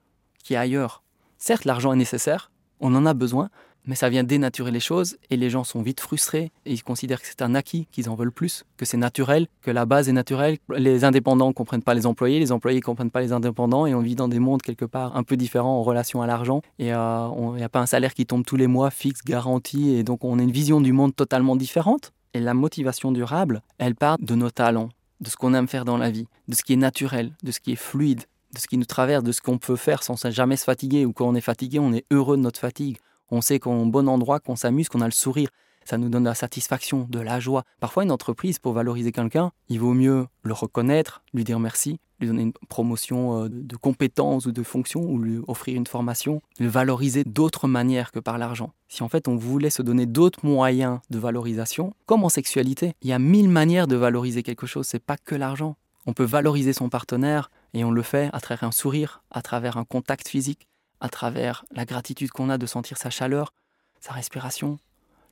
qui 0.42 0.54
est 0.54 0.58
ailleurs. 0.58 1.02
Certes, 1.38 1.64
l'argent 1.64 1.92
est 1.92 1.96
nécessaire, 1.96 2.50
on 2.80 2.94
en 2.94 3.06
a 3.06 3.14
besoin, 3.14 3.50
mais 3.86 3.94
ça 3.94 4.08
vient 4.08 4.24
dénaturer 4.24 4.70
les 4.70 4.80
choses 4.80 5.16
et 5.30 5.36
les 5.36 5.50
gens 5.50 5.64
sont 5.64 5.82
vite 5.82 6.00
frustrés 6.00 6.50
et 6.64 6.72
ils 6.72 6.82
considèrent 6.82 7.20
que 7.20 7.26
c'est 7.26 7.42
un 7.42 7.54
acquis, 7.54 7.86
qu'ils 7.92 8.10
en 8.10 8.14
veulent 8.14 8.32
plus, 8.32 8.64
que 8.76 8.84
c'est 8.84 8.96
naturel, 8.96 9.46
que 9.62 9.70
la 9.70 9.86
base 9.86 10.08
est 10.08 10.12
naturelle. 10.12 10.58
Les 10.76 11.04
indépendants 11.04 11.48
ne 11.48 11.52
comprennent 11.52 11.82
pas 11.82 11.94
les 11.94 12.06
employés, 12.06 12.38
les 12.38 12.52
employés 12.52 12.78
ne 12.78 12.84
comprennent 12.84 13.10
pas 13.10 13.20
les 13.20 13.32
indépendants 13.32 13.86
et 13.86 13.94
on 13.94 14.00
vit 14.00 14.16
dans 14.16 14.28
des 14.28 14.38
mondes 14.38 14.62
quelque 14.62 14.84
part 14.84 15.16
un 15.16 15.22
peu 15.22 15.36
différents 15.36 15.78
en 15.78 15.82
relation 15.82 16.22
à 16.22 16.26
l'argent 16.26 16.62
et 16.78 16.92
euh, 16.92 17.28
il 17.52 17.56
n'y 17.56 17.62
a 17.62 17.68
pas 17.68 17.80
un 17.80 17.86
salaire 17.86 18.14
qui 18.14 18.26
tombe 18.26 18.44
tous 18.44 18.56
les 18.56 18.66
mois 18.66 18.90
fixe, 18.90 19.22
garanti 19.24 19.90
et 19.90 20.02
donc 20.02 20.24
on 20.24 20.38
a 20.38 20.42
une 20.42 20.50
vision 20.50 20.80
du 20.80 20.92
monde 20.92 21.14
totalement 21.14 21.56
différente. 21.56 22.12
Et 22.34 22.40
la 22.40 22.52
motivation 22.52 23.12
durable, 23.12 23.62
elle 23.78 23.94
part 23.94 24.18
de 24.20 24.34
nos 24.34 24.50
talents, 24.50 24.90
de 25.20 25.30
ce 25.30 25.36
qu'on 25.36 25.54
aime 25.54 25.68
faire 25.68 25.86
dans 25.86 25.96
la 25.96 26.10
vie, 26.10 26.26
de 26.48 26.54
ce 26.54 26.62
qui 26.62 26.74
est 26.74 26.76
naturel, 26.76 27.32
de 27.42 27.50
ce 27.50 27.60
qui 27.60 27.72
est 27.72 27.76
fluide, 27.76 28.24
de 28.54 28.58
ce 28.58 28.66
qui 28.66 28.76
nous 28.76 28.84
traverse, 28.84 29.24
de 29.24 29.32
ce 29.32 29.40
qu'on 29.40 29.56
peut 29.56 29.76
faire 29.76 30.02
sans 30.02 30.16
jamais 30.30 30.56
se 30.56 30.64
fatiguer 30.64 31.06
ou 31.06 31.12
quand 31.12 31.26
on 31.26 31.34
est 31.34 31.40
fatigué, 31.40 31.78
on 31.78 31.94
est 31.94 32.04
heureux 32.10 32.36
de 32.36 32.42
notre 32.42 32.60
fatigue. 32.60 32.98
On 33.30 33.40
sait 33.40 33.58
qu'on 33.58 33.86
bon 33.86 34.08
endroit, 34.08 34.40
qu'on 34.40 34.56
s'amuse, 34.56 34.88
qu'on 34.88 35.00
a 35.00 35.06
le 35.06 35.10
sourire. 35.10 35.48
Ça 35.84 35.98
nous 35.98 36.08
donne 36.08 36.24
de 36.24 36.28
la 36.28 36.34
satisfaction, 36.34 37.06
de 37.08 37.20
la 37.20 37.38
joie. 37.38 37.62
Parfois, 37.78 38.02
une 38.02 38.10
entreprise, 38.10 38.58
pour 38.58 38.72
valoriser 38.72 39.12
quelqu'un, 39.12 39.52
il 39.68 39.78
vaut 39.78 39.94
mieux 39.94 40.26
le 40.42 40.52
reconnaître, 40.52 41.22
lui 41.32 41.44
dire 41.44 41.60
merci, 41.60 42.00
lui 42.18 42.26
donner 42.26 42.42
une 42.42 42.52
promotion 42.68 43.44
euh, 43.44 43.48
de 43.48 43.76
compétences 43.76 44.46
ou 44.46 44.52
de 44.52 44.62
fonctions, 44.62 45.02
ou 45.02 45.18
lui 45.18 45.38
offrir 45.46 45.76
une 45.76 45.86
formation, 45.86 46.42
le 46.58 46.66
valoriser 46.66 47.22
d'autres 47.24 47.68
manières 47.68 48.10
que 48.10 48.18
par 48.18 48.38
l'argent. 48.38 48.72
Si 48.88 49.02
en 49.02 49.08
fait 49.08 49.28
on 49.28 49.36
voulait 49.36 49.70
se 49.70 49.82
donner 49.82 50.06
d'autres 50.06 50.44
moyens 50.44 50.98
de 51.10 51.18
valorisation, 51.18 51.94
comme 52.06 52.24
en 52.24 52.28
sexualité, 52.28 52.94
il 53.02 53.10
y 53.10 53.12
a 53.12 53.18
mille 53.18 53.48
manières 53.48 53.86
de 53.86 53.96
valoriser 53.96 54.42
quelque 54.42 54.66
chose, 54.66 54.86
c'est 54.86 54.98
pas 54.98 55.16
que 55.16 55.34
l'argent. 55.34 55.76
On 56.06 56.12
peut 56.12 56.24
valoriser 56.24 56.72
son 56.72 56.88
partenaire 56.88 57.50
et 57.74 57.84
on 57.84 57.90
le 57.90 58.02
fait 58.02 58.30
à 58.32 58.40
travers 58.40 58.64
un 58.64 58.72
sourire, 58.72 59.22
à 59.30 59.42
travers 59.42 59.76
un 59.76 59.84
contact 59.84 60.28
physique, 60.28 60.68
à 61.00 61.08
travers 61.08 61.64
la 61.70 61.84
gratitude 61.84 62.30
qu'on 62.30 62.50
a 62.50 62.58
de 62.58 62.66
sentir 62.66 62.98
sa 62.98 63.10
chaleur, 63.10 63.52
sa 64.00 64.12
respiration, 64.12 64.78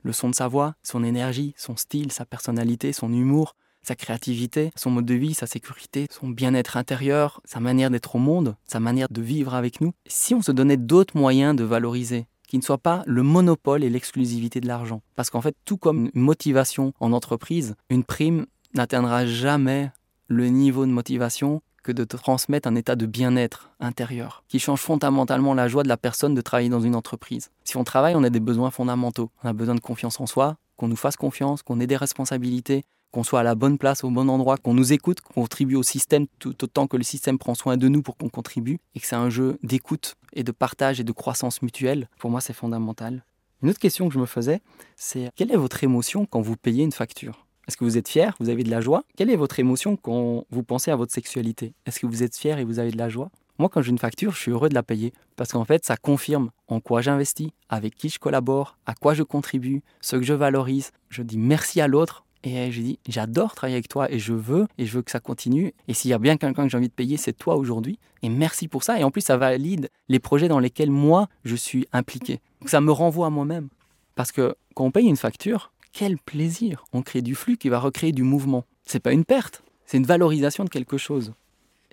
le 0.03 0.13
son 0.13 0.29
de 0.29 0.35
sa 0.35 0.47
voix, 0.47 0.75
son 0.83 1.03
énergie, 1.03 1.53
son 1.57 1.75
style, 1.75 2.11
sa 2.11 2.25
personnalité, 2.25 2.93
son 2.93 3.11
humour, 3.11 3.55
sa 3.81 3.95
créativité, 3.95 4.71
son 4.75 4.91
mode 4.91 5.05
de 5.05 5.13
vie, 5.13 5.33
sa 5.33 5.47
sécurité, 5.47 6.07
son 6.09 6.29
bien-être 6.29 6.77
intérieur, 6.77 7.41
sa 7.45 7.59
manière 7.59 7.89
d'être 7.89 8.15
au 8.15 8.19
monde, 8.19 8.55
sa 8.65 8.79
manière 8.79 9.07
de 9.09 9.21
vivre 9.21 9.53
avec 9.53 9.81
nous. 9.81 9.93
Si 10.07 10.33
on 10.33 10.41
se 10.41 10.51
donnait 10.51 10.77
d'autres 10.77 11.17
moyens 11.17 11.55
de 11.55 11.63
valoriser, 11.63 12.27
qui 12.47 12.57
ne 12.57 12.63
soient 12.63 12.77
pas 12.77 13.03
le 13.05 13.23
monopole 13.23 13.83
et 13.83 13.89
l'exclusivité 13.89 14.61
de 14.61 14.67
l'argent. 14.67 15.01
Parce 15.15 15.29
qu'en 15.29 15.41
fait, 15.41 15.55
tout 15.65 15.77
comme 15.77 16.09
une 16.13 16.21
motivation 16.21 16.93
en 16.99 17.11
entreprise, 17.11 17.75
une 17.89 18.03
prime 18.03 18.45
n'atteindra 18.73 19.25
jamais 19.25 19.91
le 20.27 20.47
niveau 20.47 20.85
de 20.85 20.91
motivation 20.91 21.61
que 21.85 21.91
de 21.91 22.03
transmettre 22.03 22.67
un 22.67 22.73
état 22.73 22.95
de 22.95 23.05
bien-être 23.05 23.69
intérieur, 23.79 24.43
qui 24.47 24.57
change 24.57 24.79
fondamentalement 24.79 25.53
la 25.53 25.67
joie 25.67 25.83
de 25.83 25.87
la 25.87 25.97
personne 25.97 26.33
de 26.33 26.41
travailler 26.41 26.69
dans 26.69 26.81
une 26.81 26.95
entreprise. 26.95 27.51
Si 27.63 27.77
on 27.77 27.83
travaille, 27.83 28.15
on 28.15 28.23
a 28.23 28.31
des 28.31 28.39
besoins 28.39 28.71
fondamentaux. 28.71 29.29
On 29.43 29.49
a 29.49 29.53
besoin 29.53 29.75
de 29.75 29.79
confiance 29.79 30.19
en 30.19 30.25
soi, 30.25 30.57
qu'on 30.77 30.87
nous 30.87 30.95
fasse 30.95 31.15
confiance, 31.15 31.61
qu'on 31.61 31.79
ait 31.79 31.85
des 31.85 31.95
responsabilités, 31.95 32.85
qu'on 33.11 33.23
soit 33.23 33.41
à 33.41 33.43
la 33.43 33.53
bonne 33.53 33.77
place, 33.77 34.03
au 34.03 34.09
bon 34.09 34.27
endroit, 34.29 34.57
qu'on 34.57 34.73
nous 34.73 34.93
écoute, 34.93 35.21
qu'on 35.21 35.41
contribue 35.41 35.75
au 35.75 35.83
système 35.83 36.25
tout 36.39 36.63
autant 36.63 36.87
que 36.87 36.97
le 36.97 37.03
système 37.03 37.37
prend 37.37 37.53
soin 37.53 37.77
de 37.77 37.87
nous 37.87 38.01
pour 38.01 38.17
qu'on 38.17 38.29
contribue, 38.29 38.79
et 38.95 38.99
que 38.99 39.05
c'est 39.05 39.15
un 39.15 39.29
jeu 39.29 39.59
d'écoute 39.61 40.15
et 40.33 40.43
de 40.43 40.51
partage 40.51 40.99
et 40.99 41.03
de 41.03 41.11
croissance 41.11 41.61
mutuelle. 41.61 42.09
Pour 42.17 42.31
moi, 42.31 42.41
c'est 42.41 42.53
fondamental. 42.53 43.23
Une 43.61 43.69
autre 43.69 43.79
question 43.79 44.07
que 44.07 44.13
je 44.15 44.19
me 44.19 44.25
faisais, 44.25 44.59
c'est 44.95 45.29
quelle 45.35 45.51
est 45.51 45.55
votre 45.55 45.83
émotion 45.83 46.25
quand 46.25 46.41
vous 46.41 46.57
payez 46.57 46.83
une 46.83 46.91
facture? 46.91 47.44
Est-ce 47.67 47.77
que 47.77 47.83
vous 47.83 47.97
êtes 47.97 48.07
fier? 48.07 48.35
Vous 48.39 48.49
avez 48.49 48.63
de 48.63 48.69
la 48.69 48.81
joie? 48.81 49.03
Quelle 49.17 49.29
est 49.29 49.35
votre 49.35 49.59
émotion 49.59 49.95
quand 49.97 50.45
vous 50.49 50.63
pensez 50.63 50.91
à 50.91 50.95
votre 50.95 51.13
sexualité? 51.13 51.73
Est-ce 51.85 51.99
que 51.99 52.07
vous 52.07 52.23
êtes 52.23 52.35
fier 52.35 52.59
et 52.59 52.63
vous 52.63 52.79
avez 52.79 52.91
de 52.91 52.97
la 52.97 53.09
joie? 53.09 53.31
Moi, 53.57 53.69
quand 53.69 53.81
j'ai 53.81 53.91
une 53.91 53.97
facture, 53.97 54.33
je 54.33 54.39
suis 54.39 54.51
heureux 54.51 54.69
de 54.69 54.73
la 54.73 54.83
payer 54.83 55.13
parce 55.37 55.53
qu'en 55.53 55.63
fait, 55.63 55.85
ça 55.85 55.95
confirme 55.95 56.51
en 56.67 56.81
quoi 56.81 57.01
j'investis, 57.01 57.49
avec 57.69 57.95
qui 57.95 58.09
je 58.09 58.19
collabore, 58.19 58.77
à 58.85 58.93
quoi 58.93 59.13
je 59.13 59.23
contribue, 59.23 59.81
ce 60.01 60.17
que 60.17 60.23
je 60.23 60.33
valorise. 60.33 60.91
Je 61.09 61.21
dis 61.21 61.37
merci 61.37 61.79
à 61.79 61.87
l'autre 61.87 62.25
et 62.43 62.71
je 62.71 62.81
dis 62.81 62.99
j'adore 63.07 63.55
travailler 63.55 63.77
avec 63.77 63.87
toi 63.87 64.11
et 64.11 64.19
je 64.19 64.33
veux 64.33 64.67
et 64.77 64.85
je 64.85 64.97
veux 64.97 65.01
que 65.01 65.11
ça 65.11 65.21
continue. 65.21 65.73
Et 65.87 65.93
s'il 65.93 66.11
y 66.11 66.13
a 66.13 66.19
bien 66.19 66.35
quelqu'un 66.35 66.63
que 66.63 66.69
j'ai 66.69 66.77
envie 66.77 66.89
de 66.89 66.93
payer, 66.93 67.15
c'est 67.17 67.33
toi 67.33 67.55
aujourd'hui. 67.55 67.97
Et 68.23 68.29
merci 68.29 68.67
pour 68.67 68.83
ça. 68.83 68.99
Et 68.99 69.03
en 69.03 69.11
plus, 69.11 69.21
ça 69.21 69.37
valide 69.37 69.89
les 70.09 70.19
projets 70.19 70.49
dans 70.49 70.59
lesquels 70.59 70.91
moi 70.91 71.29
je 71.45 71.55
suis 71.55 71.87
impliqué. 71.93 72.41
Donc 72.59 72.69
ça 72.69 72.81
me 72.81 72.91
renvoie 72.91 73.27
à 73.27 73.29
moi-même. 73.29 73.69
Parce 74.15 74.31
que 74.31 74.55
quand 74.75 74.85
on 74.85 74.91
paye 74.91 75.07
une 75.07 75.17
facture, 75.17 75.71
quel 75.95 76.17
plaisir 76.17 76.83
On 76.91 77.01
crée 77.01 77.21
du 77.21 77.35
flux 77.35 77.55
qui 77.55 77.69
va 77.69 77.79
recréer 77.79 78.11
du 78.11 78.23
mouvement. 78.23 78.65
C'est 78.85 78.99
pas 78.99 79.13
une 79.13 79.23
perte, 79.23 79.63
c'est 79.85 79.95
une 79.95 80.05
valorisation 80.05 80.65
de 80.65 80.69
quelque 80.69 80.97
chose. 80.97 81.31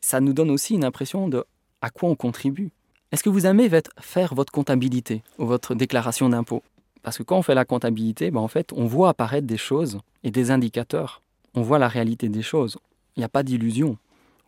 Ça 0.01 0.21
nous 0.21 0.33
donne 0.33 0.51
aussi 0.51 0.75
une 0.75 0.85
impression 0.85 1.29
de 1.29 1.45
à 1.83 1.91
quoi 1.91 2.09
on 2.09 2.17
contribue. 2.17 2.73
Est-ce 3.13 3.23
que 3.23 3.31
vous 3.31 3.47
aimez 3.47 3.71
faire 4.01 4.35
votre 4.35 4.53
comptabilité 4.53 5.23
ou 5.39 5.47
votre 5.47 5.77
déclaration 5.77 6.29
d'impôt? 6.29 6.65
Parce 7.05 7.17
que 7.17 7.23
quand 7.23 7.39
on 7.39 7.43
fait 7.43 7.55
la 7.55 7.65
comptabilité, 7.65 8.33
ben 8.33 8.41
en 8.41 8.49
fait, 8.49 8.73
on 8.73 8.87
voit 8.87 9.09
apparaître 9.09 9.47
des 9.47 9.57
choses 9.57 10.01
et 10.25 10.33
des 10.33 10.51
indicateurs. 10.51 11.23
On 11.55 11.63
voit 11.63 11.79
la 11.79 11.89
réalité 11.89 12.29
des 12.29 12.43
choses. 12.43 12.79
Il 13.17 13.21
n'y 13.21 13.25
a 13.25 13.29
pas 13.29 13.45
d'illusion. 13.45 13.99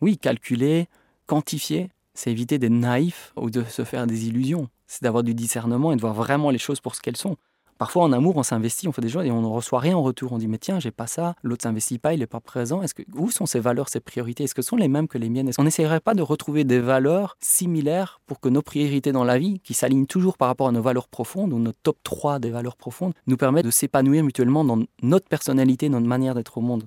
Oui, 0.01 0.17
calculer, 0.17 0.87
quantifier, 1.27 1.91
c'est 2.13 2.31
éviter 2.31 2.59
d'être 2.59 2.73
naïf 2.73 3.31
ou 3.37 3.49
de 3.49 3.63
se 3.63 3.85
faire 3.85 4.05
des 4.05 4.27
illusions. 4.27 4.67
C'est 4.87 5.03
d'avoir 5.03 5.23
du 5.23 5.33
discernement 5.33 5.93
et 5.93 5.95
de 5.95 6.01
voir 6.01 6.13
vraiment 6.13 6.49
les 6.49 6.57
choses 6.57 6.81
pour 6.81 6.93
ce 6.95 7.01
qu'elles 7.01 7.15
sont. 7.15 7.37
Parfois, 7.77 8.03
en 8.03 8.13
amour, 8.13 8.37
on 8.37 8.43
s'investit, 8.43 8.87
on 8.87 8.93
fait 8.93 9.01
des 9.01 9.09
choses 9.09 9.25
et 9.25 9.31
on 9.31 9.41
ne 9.41 9.47
reçoit 9.47 9.79
rien 9.79 9.97
en 9.97 10.01
retour. 10.01 10.31
On 10.31 10.37
dit, 10.37 10.47
mais 10.47 10.57
tiens, 10.57 10.79
j'ai 10.79 10.91
pas 10.91 11.07
ça, 11.07 11.35
l'autre 11.43 11.63
s'investit 11.63 11.99
pas, 11.99 12.13
il 12.13 12.19
n'est 12.19 12.27
pas 12.27 12.39
présent. 12.39 12.81
Est-ce 12.81 12.93
que, 12.93 13.03
où 13.15 13.29
sont 13.29 13.45
ses 13.45 13.59
valeurs, 13.59 13.89
ses 13.89 13.99
priorités? 13.99 14.45
Est-ce 14.45 14.55
que 14.55 14.61
ce 14.61 14.69
sont 14.69 14.77
les 14.77 14.87
mêmes 14.87 15.09
que 15.09 15.17
les 15.17 15.29
miennes? 15.29 15.53
Qu'on 15.53 15.65
n'essayerait 15.65 15.99
pas 15.99 16.13
de 16.13 16.21
retrouver 16.21 16.63
des 16.63 16.79
valeurs 16.79 17.35
similaires 17.41 18.21
pour 18.27 18.39
que 18.39 18.47
nos 18.47 18.61
priorités 18.61 19.11
dans 19.11 19.25
la 19.25 19.37
vie, 19.37 19.59
qui 19.59 19.73
s'alignent 19.73 20.05
toujours 20.05 20.37
par 20.37 20.47
rapport 20.47 20.69
à 20.69 20.71
nos 20.71 20.81
valeurs 20.81 21.09
profondes, 21.09 21.51
ou 21.51 21.59
notre 21.59 21.79
top 21.83 21.97
3 22.03 22.39
des 22.39 22.49
valeurs 22.49 22.77
profondes, 22.77 23.13
nous 23.27 23.35
permettent 23.35 23.65
de 23.65 23.71
s'épanouir 23.71 24.23
mutuellement 24.23 24.63
dans 24.63 24.79
notre 25.01 25.27
personnalité, 25.27 25.89
notre 25.89 26.07
manière 26.07 26.33
d'être 26.33 26.57
au 26.57 26.61
monde? 26.61 26.85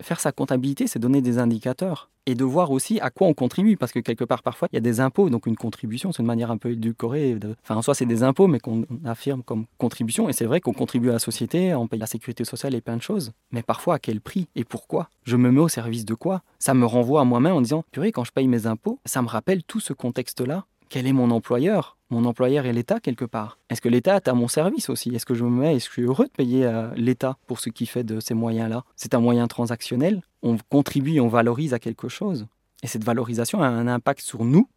Faire 0.00 0.18
sa 0.18 0.32
comptabilité, 0.32 0.88
c'est 0.88 0.98
donner 0.98 1.22
des 1.22 1.38
indicateurs 1.38 2.10
et 2.28 2.34
de 2.34 2.44
voir 2.44 2.70
aussi 2.70 3.00
à 3.00 3.08
quoi 3.08 3.26
on 3.26 3.32
contribue. 3.32 3.78
Parce 3.78 3.90
que 3.90 4.00
quelque 4.00 4.24
part, 4.24 4.42
parfois, 4.42 4.68
il 4.70 4.76
y 4.76 4.78
a 4.78 4.82
des 4.82 5.00
impôts, 5.00 5.30
donc 5.30 5.46
une 5.46 5.56
contribution, 5.56 6.12
c'est 6.12 6.20
une 6.22 6.26
manière 6.26 6.50
un 6.50 6.58
peu 6.58 6.72
édulcorée. 6.72 7.38
Enfin, 7.62 7.76
en 7.76 7.82
soi, 7.82 7.94
c'est 7.94 8.04
des 8.04 8.22
impôts, 8.22 8.46
mais 8.46 8.60
qu'on 8.60 8.84
affirme 9.06 9.42
comme 9.42 9.64
contribution. 9.78 10.28
Et 10.28 10.34
c'est 10.34 10.44
vrai 10.44 10.60
qu'on 10.60 10.74
contribue 10.74 11.08
à 11.08 11.14
la 11.14 11.18
société, 11.18 11.74
on 11.74 11.86
paye 11.86 11.98
la 11.98 12.06
sécurité 12.06 12.44
sociale 12.44 12.74
et 12.74 12.82
plein 12.82 12.98
de 12.98 13.02
choses. 13.02 13.32
Mais 13.50 13.62
parfois, 13.62 13.94
à 13.94 13.98
quel 13.98 14.20
prix 14.20 14.46
et 14.54 14.64
pourquoi? 14.64 15.08
Je 15.24 15.36
me 15.36 15.50
mets 15.50 15.60
au 15.60 15.68
service 15.68 16.04
de 16.04 16.14
quoi? 16.14 16.42
Ça 16.58 16.74
me 16.74 16.84
renvoie 16.84 17.22
à 17.22 17.24
moi-même 17.24 17.54
en 17.54 17.62
disant, 17.62 17.82
purée, 17.92 18.12
quand 18.12 18.24
je 18.24 18.32
paye 18.32 18.46
mes 18.46 18.66
impôts, 18.66 18.98
ça 19.06 19.22
me 19.22 19.28
rappelle 19.28 19.62
tout 19.62 19.80
ce 19.80 19.94
contexte-là 19.94 20.66
quel 20.88 21.06
est 21.06 21.12
mon 21.12 21.30
employeur? 21.30 21.97
Mon 22.10 22.24
employeur 22.24 22.64
est 22.64 22.72
l'État 22.72 23.00
quelque 23.00 23.26
part. 23.26 23.58
Est-ce 23.68 23.82
que 23.82 23.88
l'État 23.88 24.16
est 24.16 24.28
à 24.28 24.34
mon 24.34 24.48
service 24.48 24.88
aussi? 24.88 25.14
Est-ce 25.14 25.26
que 25.26 25.34
je 25.34 25.44
me 25.44 25.50
mets, 25.50 25.76
est-ce 25.76 25.88
que 25.88 25.94
je 25.96 26.00
suis 26.00 26.08
heureux 26.08 26.24
de 26.24 26.30
payer 26.30 26.64
euh, 26.64 26.88
l'État 26.96 27.36
pour 27.46 27.60
ce 27.60 27.68
qu'il 27.68 27.86
fait 27.86 28.04
de 28.04 28.18
ces 28.18 28.32
moyens-là? 28.32 28.84
C'est 28.96 29.14
un 29.14 29.20
moyen 29.20 29.46
transactionnel. 29.46 30.22
On 30.42 30.56
contribue, 30.70 31.20
on 31.20 31.28
valorise 31.28 31.74
à 31.74 31.78
quelque 31.78 32.08
chose. 32.08 32.46
Et 32.82 32.86
cette 32.86 33.04
valorisation 33.04 33.62
a 33.62 33.66
un 33.66 33.88
impact 33.88 34.22
sur 34.22 34.46
nous, 34.46 34.68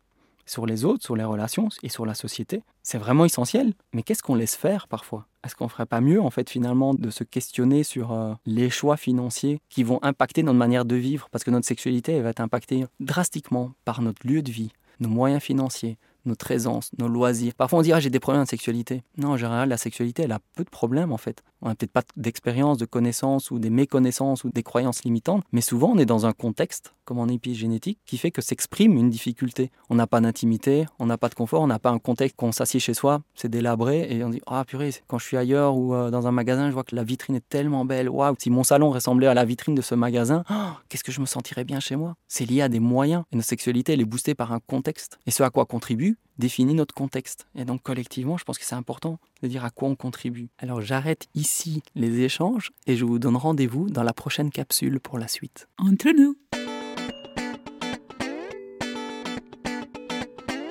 sur 0.46 0.66
les 0.66 0.84
autres, 0.84 1.04
sur 1.04 1.16
les 1.16 1.24
relations 1.24 1.70
et 1.84 1.90
sur 1.90 2.06
la 2.06 2.16
société. 2.16 2.64
C'est 2.84 2.98
vraiment 2.98 3.24
essentiel. 3.24 3.74
Mais 3.94 4.04
qu'est-ce 4.04 4.24
qu'on 4.24 4.36
laisse 4.36 4.58
faire 4.58 4.90
parfois? 4.90 5.26
Est-ce 5.46 5.56
qu'on 5.56 5.70
ferait 5.70 5.86
pas 5.86 6.02
mieux 6.02 6.22
en 6.22 6.32
fait 6.32 6.50
finalement 6.50 6.94
de 6.94 7.10
se 7.10 7.24
questionner 7.24 7.84
sur 7.84 8.12
euh, 8.12 8.34
les 8.46 8.70
choix 8.70 8.98
financiers 8.98 9.62
qui 9.70 9.84
vont 9.84 10.00
impacter 10.02 10.44
notre 10.44 10.58
manière 10.58 10.84
de 10.84 10.96
vivre? 10.96 11.30
Parce 11.32 11.46
que 11.46 11.52
notre 11.52 11.66
sexualité 11.66 12.14
elle 12.14 12.24
va 12.24 12.30
être 12.30 12.42
impactée 12.42 12.86
drastiquement 13.00 13.72
par 13.86 14.02
notre 14.02 14.28
lieu 14.28 14.42
de 14.42 14.52
vie, 14.52 14.74
nos 15.00 15.10
moyens 15.10 15.42
financiers, 15.42 15.98
notre 16.26 16.52
aisance, 16.52 16.92
nos 16.98 17.08
loisirs. 17.08 17.54
Parfois 17.56 17.80
on 17.80 17.82
dit 17.82 17.94
ah 17.94 18.00
j'ai 18.00 18.10
des 18.10 18.20
problèmes 18.20 18.44
de 18.44 18.50
sexualité. 18.50 19.04
Non, 19.18 19.30
en 19.30 19.38
général 19.38 19.70
la 19.70 19.78
sexualité 19.78 20.24
elle 20.24 20.32
a 20.32 20.40
peu 20.56 20.64
de 20.64 20.70
problèmes 20.70 21.12
en 21.12 21.18
fait. 21.18 21.44
On 21.62 21.70
n'a 21.70 21.76
peut-être 21.76 21.92
pas 21.92 22.04
d'expérience, 22.18 22.78
de 22.78 22.86
connaissances 22.86 23.52
ou 23.52 23.60
des 23.60 23.70
méconnaissances 23.70 24.44
ou 24.44 24.50
des 24.50 24.64
croyances 24.64 25.04
limitantes, 25.04 25.44
mais 25.52 25.62
souvent 25.62 25.92
on 25.92 25.98
est 25.98 26.06
dans 26.06 26.26
un 26.26 26.34
contexte, 26.34 26.94
comme 27.06 27.20
en 27.20 27.28
épigénétique, 27.28 28.00
qui 28.06 28.18
fait 28.18 28.32
que 28.32 28.42
s'exprime 28.42 28.98
une 28.98 29.10
difficulté. 29.10 29.72
On 29.90 29.96
n'a 29.96 30.08
pas 30.08 30.22
d'intimité, 30.22 30.86
on 30.98 31.06
n'a 31.06 31.18
pas 31.18 31.30
de 31.30 31.36
confort, 31.36 31.62
on 31.62 31.68
n'a 31.68 31.80
pas 31.80 31.92
un 31.92 32.00
contexte 32.00 32.36
qu'on 32.36 32.52
s'assied 32.52 32.80
chez 32.80 32.94
soi, 32.94 33.22
c'est 33.36 33.50
délabré 33.50 34.08
et 34.10 34.24
on 34.24 34.30
dit 34.30 34.42
ah 34.48 34.66
purée, 34.66 34.92
quand 35.08 35.20
je 35.20 35.26
suis 35.26 35.38
ailleurs 35.38 35.76
ou 35.76 35.94
euh, 35.94 36.10
dans 36.10 36.28
un 36.28 36.32
magasin, 36.32 36.70
je 36.70 36.74
vois 36.74 36.84
que 36.84 36.96
la 36.96 37.04
vitrine 37.04 37.36
est 37.36 37.48
tellement 37.48 37.86
belle. 37.86 38.10
Waouh, 38.10 38.36
si 38.40 38.50
mon 38.50 38.64
salon 38.64 38.90
ressemblait 38.90 39.28
à 39.28 39.34
la 39.34 39.46
vitrine 39.46 39.76
de 39.76 39.82
ce 39.82 39.96
magasin, 39.96 40.44
oh, 40.50 40.54
qu'est-ce 40.90 41.04
que 41.04 41.12
je 41.12 41.22
me 41.22 41.26
sentirais 41.26 41.64
bien 41.64 41.80
chez 41.80 41.96
moi? 41.96 42.16
C'est 42.28 42.46
lié 42.46 42.62
à 42.62 42.70
des 42.70 42.80
moyens. 42.80 43.24
Et 43.32 43.36
notre 43.36 43.48
sexualité 43.48 43.94
elle 43.94 44.02
est 44.02 44.06
boostée 44.06 44.36
par 44.36 44.52
un 44.52 44.60
contexte. 44.60 45.20
Et 45.28 45.32
ce 45.32 45.44
à 45.44 45.50
quoi 45.50 45.66
contribue 46.12 46.18
définit 46.38 46.74
notre 46.74 46.96
contexte. 46.96 47.48
Et 47.56 47.66
donc 47.66 47.84
collectivement, 47.84 48.38
je 48.38 48.44
pense 48.44 48.58
que 48.58 48.66
c'est 48.66 48.76
important 48.76 49.20
de 49.44 49.48
dire 49.48 49.64
à 49.64 49.70
quoi 49.70 49.90
on 49.90 49.96
contribue. 49.96 50.50
Alors 50.58 50.82
j'arrête 50.82 51.28
ici 51.36 51.84
les 51.94 52.22
échanges 52.22 52.72
et 52.88 52.96
je 52.96 53.06
vous 53.06 53.20
donne 53.20 53.36
rendez-vous 53.36 53.90
dans 53.90 54.02
la 54.02 54.14
prochaine 54.14 54.50
capsule 54.50 55.00
pour 55.00 55.20
la 55.20 55.28
suite. 55.28 55.68
Entre 55.78 56.10
nous. 56.10 56.36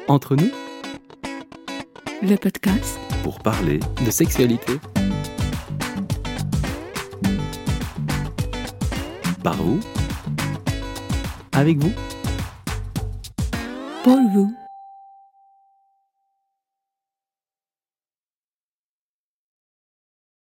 Entre 0.09 0.35
nous 0.35 0.51
Le 2.21 2.37
podcast 2.37 2.99
pour 3.23 3.39
parler 3.39 3.79
de 4.05 4.11
sexualité 4.11 4.73
par 9.45 9.57
vous 9.57 9.79
avec 11.53 11.79
vous. 11.79 11.93
pour 14.03 14.19
vous. 14.33 14.60